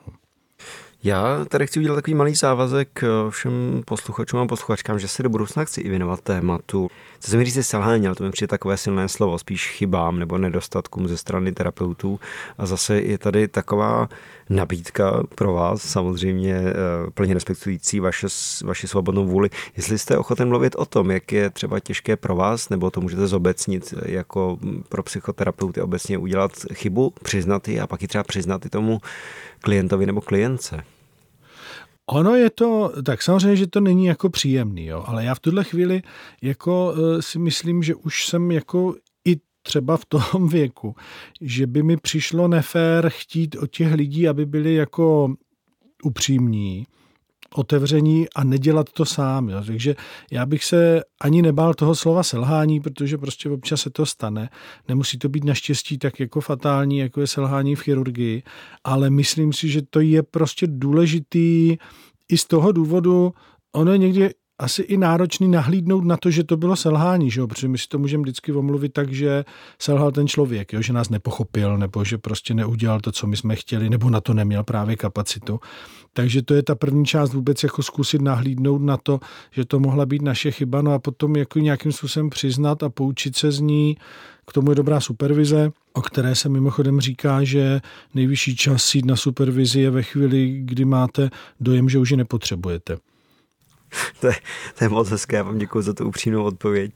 Já 1.05 1.45
tady 1.45 1.67
chci 1.67 1.81
udělat 1.81 1.95
takový 1.95 2.15
malý 2.15 2.35
závazek 2.35 3.03
eh, 3.03 3.31
všem 3.31 3.83
posluchačům 3.85 4.41
a 4.41 4.47
posluchačkám, 4.47 4.99
že 4.99 5.09
se 5.09 5.23
do 5.23 5.29
budoucna 5.29 5.65
chci 5.65 5.81
i 5.81 5.89
věnovat 5.89 6.21
tématu. 6.21 6.91
Co 7.21 7.31
se 7.31 7.37
mi 7.37 7.45
říct 7.45 7.67
selhání, 7.67 8.07
ale 8.07 8.17
to 8.17 8.25
mi 8.25 8.31
přijde 8.31 8.49
takové 8.49 8.77
silné 8.77 9.09
slovo, 9.09 9.39
spíš 9.39 9.71
chybám 9.71 10.19
nebo 10.19 10.39
nedostatkům 10.39 11.09
ze 11.09 11.17
strany 11.17 11.53
terapeutů. 11.53 12.21
A 12.59 12.67
zase 12.67 13.01
je 13.01 13.19
tady 13.19 13.49
taková 13.49 14.09
nabídka 14.51 15.23
pro 15.35 15.53
vás, 15.53 15.83
samozřejmě 15.83 16.55
eh, 16.55 16.75
plně 17.15 17.35
respektující 17.35 18.01
vaše, 18.01 18.27
vaši 18.65 18.89
svobodnou 18.89 19.27
vůli. 19.27 19.51
Jestli 19.77 19.99
jste 19.99 20.19
ochoten 20.19 20.49
mluvit 20.49 20.75
o 20.77 20.87
tom, 20.87 21.11
jak 21.11 21.33
je 21.33 21.51
třeba 21.51 21.81
těžké 21.81 22.17
pro 22.17 22.37
vás, 22.37 22.69
nebo 22.69 22.91
to 22.91 23.01
můžete 23.01 23.27
zobecnit 23.27 23.95
jako 24.05 24.59
pro 24.89 25.03
psychoterapeuty 25.03 25.81
obecně 25.81 26.19
udělat 26.19 26.53
chybu, 26.75 27.13
přiznat 27.23 27.69
ji 27.69 27.81
a 27.81 27.87
pak 27.87 28.03
ji 28.03 28.09
třeba 28.09 28.25
přiznat 28.25 28.67
i 28.67 28.71
tomu 28.71 29.01
klientovi 29.67 30.07
nebo 30.07 30.21
klience. 30.21 30.85
Ono 32.07 32.35
je 32.35 32.51
to, 32.51 32.93
tak 33.03 33.23
samozřejmě, 33.23 33.57
že 33.57 33.67
to 33.67 33.81
není 33.81 34.07
jako 34.07 34.31
příjemný, 34.31 34.87
jo, 34.87 35.05
ale 35.07 35.25
já 35.25 35.35
v 35.35 35.41
tuhle 35.41 35.65
chvíli 35.65 36.03
jako 36.43 36.93
uh, 36.93 37.21
si 37.21 37.39
myslím, 37.39 37.83
že 37.83 37.95
už 37.95 38.27
jsem 38.27 38.51
jako 38.51 38.95
i 39.25 39.37
třeba 39.63 39.97
v 39.97 40.05
tom 40.05 40.49
věku, 40.49 40.95
že 41.41 41.67
by 41.67 41.83
mi 41.83 41.97
přišlo 41.97 42.49
nefér 42.49 43.09
chtít 43.09 43.57
od 43.57 43.71
těch 43.71 43.93
lidí, 43.93 44.29
aby 44.29 44.47
byli 44.47 44.75
jako 44.75 45.35
upřímní, 46.03 46.87
otevření 47.55 48.27
a 48.35 48.45
nedělat 48.45 48.91
to 48.93 49.05
sám. 49.05 49.49
Jo. 49.49 49.63
Takže 49.67 49.97
já 50.31 50.47
bych 50.47 50.65
se 50.65 51.03
ani 51.21 51.43
nebál 51.43 51.75
toho 51.75 51.95
slova 51.95 52.23
selhání, 52.23 52.81
protože 52.81 53.19
prostě 53.19 53.51
občas 53.51 53.81
se 53.81 53.91
to 53.91 54.07
stane. 54.07 54.49
Nemusí 54.89 55.19
to 55.19 55.29
být 55.29 55.45
naštěstí 55.45 55.99
tak 55.99 56.21
jako 56.21 56.41
fatální, 56.41 56.99
jako 56.99 57.21
je 57.21 57.27
selhání 57.27 57.75
v 57.75 57.81
chirurgii, 57.81 58.43
ale 58.85 59.11
myslím 59.11 59.53
si, 59.53 59.69
že 59.69 59.83
to 59.91 60.01
je 60.01 60.23
prostě 60.23 60.67
důležitý 60.67 61.77
i 62.29 62.39
z 62.39 62.45
toho 62.45 62.73
důvodu, 62.73 63.33
ono 63.73 63.93
je 63.93 63.99
někdy 63.99 64.31
asi 64.59 64.83
i 64.83 64.97
náročný 64.97 65.49
nahlídnout 65.49 66.05
na 66.05 66.17
to, 66.17 66.31
že 66.31 66.45
to 66.45 66.57
bylo 66.57 66.77
selhání, 66.77 67.31
že 67.31 67.41
jo? 67.41 67.47
protože 67.47 67.69
my 67.69 67.79
si 67.79 67.89
to 67.89 67.99
můžeme 67.99 68.23
vždycky 68.23 68.53
omluvit 68.53 68.93
tak, 68.93 69.13
že 69.13 69.45
selhal 69.79 70.13
ten 70.13 70.29
člověk, 70.29 70.73
jo? 70.73 70.83
že 70.83 70.93
nás 70.93 71.09
nepochopil, 71.09 71.79
nebo 71.79 72.05
že 72.05 72.19
prostě 72.19 72.55
neudělal 72.55 73.01
to, 73.01 73.13
co 73.13 73.27
my 73.27 73.37
jsme 73.37 73.57
chtěli, 73.57 73.91
nebo 73.91 74.11
na 74.11 74.21
to 74.21 74.35
neměl 74.35 74.65
právě 74.65 74.97
kapacitu. 74.97 75.61
Takže 76.13 76.43
to 76.43 76.55
je 76.55 76.63
ta 76.63 76.75
první 76.75 77.07
část 77.07 77.35
vůbec 77.35 77.63
jako 77.63 77.83
zkusit 77.83 78.23
nahlídnout 78.23 78.83
na 78.83 78.97
to, 78.97 79.21
že 79.51 79.65
to 79.65 79.81
mohla 79.81 80.07
být 80.07 80.23
naše 80.23 80.51
chyba, 80.51 80.83
no 80.83 80.93
a 80.93 80.99
potom 80.99 81.37
jako 81.37 81.59
nějakým 81.59 81.93
způsobem 81.93 82.31
přiznat 82.31 82.83
a 82.83 82.89
poučit 82.89 83.37
se 83.37 83.53
z 83.53 83.61
ní. 83.61 83.97
K 84.47 84.53
tomu 84.53 84.71
je 84.71 84.75
dobrá 84.75 85.01
supervize, 85.01 85.71
o 85.93 86.03
které 86.03 86.35
se 86.35 86.49
mimochodem 86.49 87.01
říká, 87.01 87.45
že 87.45 87.81
nejvyšší 88.15 88.57
čas 88.57 88.95
jít 88.95 89.05
na 89.05 89.17
supervizi 89.17 89.81
je 89.81 89.91
ve 89.91 90.03
chvíli, 90.03 90.61
kdy 90.65 90.85
máte 90.85 91.31
dojem, 91.61 91.89
že 91.89 91.99
už 91.99 92.11
ji 92.11 92.17
nepotřebujete. 92.17 92.97
to, 94.21 94.27
je, 94.27 94.35
to 94.79 94.85
je 94.85 94.89
moc 94.89 95.11
hezké, 95.11 95.37
já 95.37 95.43
vám 95.43 95.59
děkuji 95.59 95.83
za 95.83 95.93
tu 95.93 96.09
upřímnou 96.09 96.45
odpověď. 96.45 96.91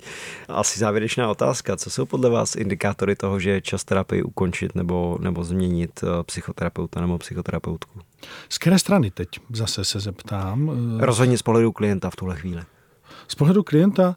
Asi 0.48 0.79
závěrečná 0.79 1.31
otázka. 1.31 1.76
Co 1.76 1.90
jsou 1.90 2.07
podle 2.07 2.31
vás 2.31 2.57
indikátory 2.57 3.16
toho, 3.16 3.40
že 3.40 3.50
je 3.50 3.61
čas 3.61 3.85
terapii 3.85 4.22
ukončit 4.22 4.74
nebo, 4.74 5.18
nebo 5.20 5.44
změnit 5.44 6.00
eh, 6.03 6.22
psychoterapeuta 6.22 7.00
nebo 7.00 7.18
psychoterapeutku? 7.18 8.00
Z 8.48 8.59
které 8.59 8.79
strany 8.79 9.11
teď 9.11 9.29
zase 9.53 9.85
se 9.85 10.00
zeptám? 10.00 10.70
Rozhodně 11.00 11.38
z 11.38 11.42
pohledu 11.42 11.72
klienta 11.72 12.11
v 12.11 12.16
tuhle 12.16 12.37
chvíli. 12.37 12.62
Z 13.29 13.35
pohledu 13.35 13.62
klienta 13.62 14.16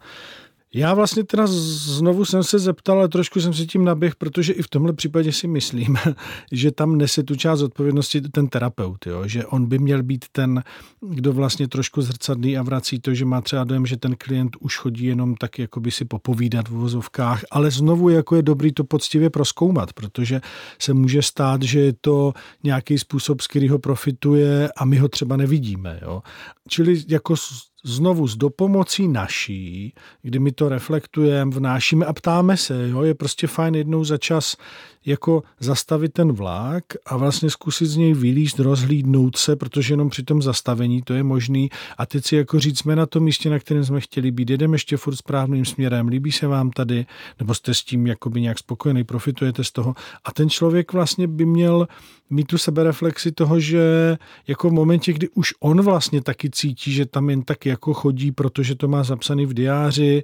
já 0.75 0.93
vlastně 0.93 1.23
teda 1.23 1.43
znovu 1.47 2.25
jsem 2.25 2.43
se 2.43 2.59
zeptal, 2.59 2.97
ale 2.97 3.07
trošku 3.07 3.41
jsem 3.41 3.53
si 3.53 3.67
tím 3.67 3.86
naběh, 3.86 4.15
protože 4.15 4.53
i 4.53 4.62
v 4.62 4.67
tomhle 4.67 4.93
případě 4.93 5.31
si 5.31 5.47
myslím, 5.47 5.97
že 6.51 6.71
tam 6.71 6.97
nese 6.97 7.23
tu 7.23 7.36
část 7.36 7.62
odpovědnosti 7.62 8.21
ten 8.21 8.47
terapeut, 8.47 9.05
jo? 9.05 9.27
že 9.27 9.45
on 9.45 9.65
by 9.65 9.79
měl 9.79 10.03
být 10.03 10.25
ten, 10.31 10.63
kdo 11.01 11.33
vlastně 11.33 11.67
trošku 11.67 12.01
zrcadlí 12.01 12.57
a 12.57 12.63
vrací 12.63 12.99
to, 12.99 13.13
že 13.13 13.25
má 13.25 13.41
třeba 13.41 13.63
dojem, 13.63 13.86
že 13.86 13.97
ten 13.97 14.15
klient 14.15 14.55
už 14.59 14.77
chodí 14.77 15.05
jenom 15.05 15.36
tak 15.36 15.59
jako 15.59 15.79
by 15.79 15.91
si 15.91 16.05
popovídat 16.05 16.67
v 16.67 16.71
vozovkách, 16.71 17.43
ale 17.51 17.71
znovu 17.71 18.09
jako 18.09 18.36
je 18.36 18.41
dobrý 18.41 18.73
to 18.73 18.83
poctivě 18.83 19.29
proskoumat, 19.29 19.93
protože 19.93 20.41
se 20.79 20.93
může 20.93 21.21
stát, 21.21 21.62
že 21.62 21.79
je 21.79 21.93
to 22.01 22.33
nějaký 22.63 22.97
způsob, 22.97 23.41
z 23.41 23.47
kterého 23.47 23.79
profituje 23.79 24.69
a 24.77 24.86
my 24.86 24.97
ho 24.97 25.07
třeba 25.07 25.38
nevidíme. 25.38 25.99
Jo? 26.01 26.21
Čili 26.67 27.03
jako 27.07 27.36
znovu 27.84 28.28
s 28.28 28.36
dopomocí 28.36 29.08
naší, 29.08 29.93
kdy 30.22 30.39
my 30.39 30.52
to 30.52 30.69
reflektujeme, 30.69 31.52
vnášíme 31.52 32.06
a 32.06 32.13
ptáme 32.13 32.58
se, 32.58 32.89
jo, 32.89 33.02
je 33.02 33.13
prostě 33.13 33.48
fajn 33.48 33.76
jednou 33.76 34.04
za 34.04 34.17
čas 34.17 34.58
jako 35.06 35.43
zastavit 35.60 36.13
ten 36.13 36.32
vlak 36.32 36.84
a 37.06 37.17
vlastně 37.17 37.50
zkusit 37.50 37.86
z 37.86 37.96
něj 37.96 38.13
vylíst, 38.13 38.60
rozhlídnout 38.60 39.38
se, 39.38 39.56
protože 39.56 39.93
jenom 39.93 40.10
při 40.10 40.24
tom 40.24 40.41
zastavení 40.41 41.02
to 41.02 41.13
je 41.13 41.24
možný. 41.24 41.69
A 41.98 42.06
teď 42.06 42.26
si 42.26 42.36
jako 42.36 42.60
říct, 42.60 42.80
jsme 42.80 42.96
na 42.96 43.06
tom 43.06 43.24
místě, 43.24 43.50
na 43.50 43.60
kterém 43.60 43.86
jsme 43.86 44.02
chtěli 44.02 44.32
být, 44.32 44.50
jedeme 44.50 44.76
ještě 44.76 44.98
furt 44.98 45.15
správným 45.15 45.65
směrem, 45.65 46.08
líbí 46.08 46.32
se 46.32 46.48
vám 46.48 46.72
tady, 46.72 47.06
nebo 47.39 47.54
jste 47.54 47.74
s 47.74 47.84
tím 47.84 48.08
jakoby 48.08 48.41
nějak 48.41 48.60
spokojený, 48.60 49.04
profitujete 49.04 49.63
z 49.63 49.72
toho? 49.72 49.96
A 50.26 50.32
ten 50.32 50.50
člověk 50.50 50.93
vlastně 50.93 51.28
by 51.28 51.46
měl 51.46 51.88
mít 52.30 52.48
tu 52.48 52.58
sebereflexi 52.58 53.32
toho, 53.32 53.60
že 53.60 54.17
jako 54.48 54.69
v 54.69 54.74
momentě, 54.74 55.13
kdy 55.13 55.30
už 55.30 55.54
on 55.60 55.82
vlastně 55.82 56.22
taky 56.22 56.50
cítí, 56.50 56.91
že 56.91 57.06
tam 57.06 57.30
jen 57.30 57.41
tak 57.41 57.65
jako 57.73 57.93
chodí, 57.93 58.31
protože 58.31 58.75
to 58.75 58.88
má 58.88 59.03
zapsaný 59.03 59.45
v 59.45 59.53
diáři, 59.53 60.23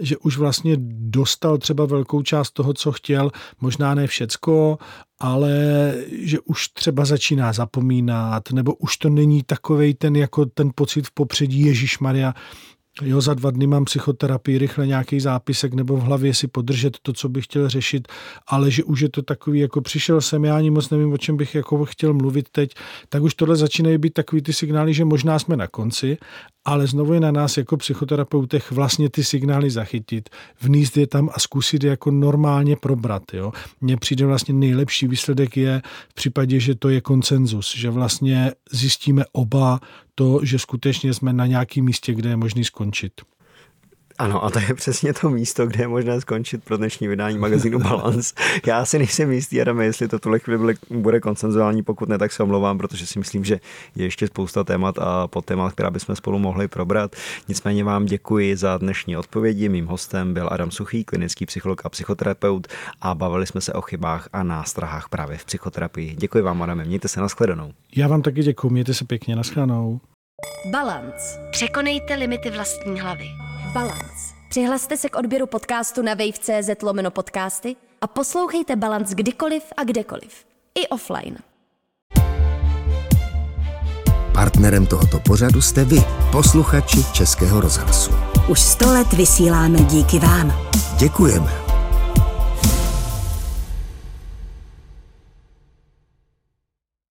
že 0.00 0.16
už 0.16 0.36
vlastně 0.36 0.76
dostal 1.16 1.58
třeba 1.58 1.84
velkou 1.84 2.22
část 2.22 2.50
toho, 2.50 2.74
co 2.74 2.92
chtěl, 2.92 3.30
možná 3.60 3.94
ne 3.94 4.06
všecko, 4.06 4.78
ale 5.20 5.52
že 6.12 6.40
už 6.40 6.68
třeba 6.68 7.04
začíná 7.04 7.52
zapomínat, 7.52 8.52
nebo 8.52 8.74
už 8.74 8.96
to 8.96 9.08
není 9.08 9.42
takovej 9.42 9.94
ten, 9.94 10.16
jako 10.16 10.46
ten 10.46 10.70
pocit 10.74 11.06
v 11.06 11.10
popředí 11.10 11.60
Ježíš 11.60 11.98
Maria, 11.98 12.34
jo, 13.02 13.20
za 13.20 13.34
dva 13.34 13.50
dny 13.50 13.66
mám 13.66 13.84
psychoterapii, 13.84 14.58
rychle 14.58 14.86
nějaký 14.86 15.20
zápisek 15.20 15.74
nebo 15.74 15.96
v 15.96 16.00
hlavě 16.00 16.34
si 16.34 16.48
podržet 16.48 16.98
to, 17.02 17.12
co 17.12 17.28
bych 17.28 17.44
chtěl 17.44 17.68
řešit, 17.68 18.08
ale 18.48 18.70
že 18.70 18.84
už 18.84 19.00
je 19.00 19.08
to 19.08 19.22
takový, 19.22 19.60
jako 19.60 19.80
přišel 19.80 20.20
jsem, 20.20 20.44
já 20.44 20.56
ani 20.56 20.70
moc 20.70 20.90
nevím, 20.90 21.12
o 21.12 21.18
čem 21.18 21.36
bych 21.36 21.54
jako 21.54 21.84
chtěl 21.84 22.14
mluvit 22.14 22.48
teď, 22.48 22.74
tak 23.08 23.22
už 23.22 23.34
tohle 23.34 23.56
začínají 23.56 23.98
být 23.98 24.12
takový 24.12 24.42
ty 24.42 24.52
signály, 24.52 24.94
že 24.94 25.04
možná 25.04 25.38
jsme 25.38 25.56
na 25.56 25.66
konci, 25.66 26.18
ale 26.66 26.86
znovu 26.86 27.14
je 27.14 27.20
na 27.20 27.30
nás 27.30 27.56
jako 27.56 27.76
psychoterapeutech 27.76 28.72
vlastně 28.72 29.10
ty 29.10 29.24
signály 29.24 29.70
zachytit, 29.70 30.28
vníst 30.60 30.96
je 30.96 31.06
tam 31.06 31.30
a 31.34 31.40
zkusit 31.40 31.84
je 31.84 31.90
jako 31.90 32.10
normálně 32.10 32.76
probrat. 32.76 33.22
Jo. 33.32 33.52
Mně 33.80 33.96
přijde 33.96 34.26
vlastně 34.26 34.54
nejlepší 34.54 35.08
výsledek 35.08 35.56
je 35.56 35.82
v 36.08 36.14
případě, 36.14 36.60
že 36.60 36.74
to 36.74 36.88
je 36.88 37.00
konsenzus, 37.00 37.76
že 37.76 37.90
vlastně 37.90 38.52
zjistíme 38.72 39.24
oba 39.32 39.80
to, 40.14 40.40
že 40.42 40.58
skutečně 40.58 41.14
jsme 41.14 41.32
na 41.32 41.46
nějakém 41.46 41.84
místě, 41.84 42.14
kde 42.14 42.28
je 42.30 42.36
možný 42.36 42.64
skončit. 42.64 43.12
Ano, 44.18 44.44
a 44.44 44.50
to 44.50 44.58
je 44.58 44.74
přesně 44.74 45.12
to 45.12 45.30
místo, 45.30 45.66
kde 45.66 45.84
je 45.84 45.88
možné 45.88 46.20
skončit 46.20 46.64
pro 46.64 46.76
dnešní 46.76 47.08
vydání 47.08 47.38
magazínu 47.38 47.78
Balance. 47.88 48.34
Já 48.66 48.84
si 48.84 48.98
nejsem 48.98 49.32
jistý, 49.32 49.60
Adame, 49.60 49.84
jestli 49.84 50.08
to 50.08 50.18
tuhle 50.18 50.38
chvíli 50.38 50.74
bude 50.90 51.20
konsenzuální, 51.20 51.82
pokud 51.82 52.08
ne, 52.08 52.18
tak 52.18 52.32
se 52.32 52.42
omlouvám, 52.42 52.78
protože 52.78 53.06
si 53.06 53.18
myslím, 53.18 53.44
že 53.44 53.60
je 53.96 54.04
ještě 54.04 54.26
spousta 54.26 54.64
témat 54.64 54.98
a 54.98 55.28
témat, 55.44 55.72
která 55.72 55.90
bychom 55.90 56.16
spolu 56.16 56.38
mohli 56.38 56.68
probrat. 56.68 57.16
Nicméně 57.48 57.84
vám 57.84 58.06
děkuji 58.06 58.56
za 58.56 58.78
dnešní 58.78 59.16
odpovědi. 59.16 59.68
Mým 59.68 59.86
hostem 59.86 60.34
byl 60.34 60.48
Adam 60.52 60.70
Suchý, 60.70 61.04
klinický 61.04 61.46
psycholog 61.46 61.86
a 61.86 61.88
psychoterapeut 61.88 62.66
a 63.00 63.14
bavili 63.14 63.46
jsme 63.46 63.60
se 63.60 63.72
o 63.72 63.80
chybách 63.80 64.28
a 64.32 64.42
nástrahách 64.42 65.08
právě 65.08 65.38
v 65.38 65.44
psychoterapii. 65.44 66.14
Děkuji 66.14 66.42
vám, 66.42 66.62
Adame, 66.62 66.84
mějte 66.84 67.08
se 67.08 67.20
nashledanou. 67.20 67.72
Já 67.96 68.08
vám 68.08 68.22
taky 68.22 68.42
děkuji, 68.42 68.70
mějte 68.70 68.94
se 68.94 69.04
pěkně, 69.04 69.36
nashledanou. 69.36 70.00
Balance. 70.72 71.48
Překonejte 71.50 72.14
limity 72.14 72.50
vlastní 72.50 73.00
hlavy. 73.00 73.45
Balance. 73.76 74.34
Přihlaste 74.48 74.96
se 74.96 75.08
k 75.08 75.16
odběru 75.16 75.46
podcastu 75.46 76.02
na 76.02 76.14
wave.cz 76.14 76.82
lomeno 76.82 77.10
podcasty 77.10 77.76
a 78.00 78.06
poslouchejte 78.06 78.76
Balance 78.76 79.14
kdykoliv 79.14 79.62
a 79.76 79.84
kdekoliv. 79.84 80.44
I 80.74 80.88
offline. 80.88 81.38
Partnerem 84.32 84.86
tohoto 84.86 85.20
pořadu 85.20 85.60
jste 85.60 85.84
vy, 85.84 86.04
posluchači 86.32 87.04
Českého 87.12 87.60
rozhlasu. 87.60 88.10
Už 88.48 88.60
sto 88.60 88.92
let 88.92 89.12
vysíláme 89.12 89.78
díky 89.78 90.18
vám. 90.18 90.52
Děkujeme. 90.98 91.65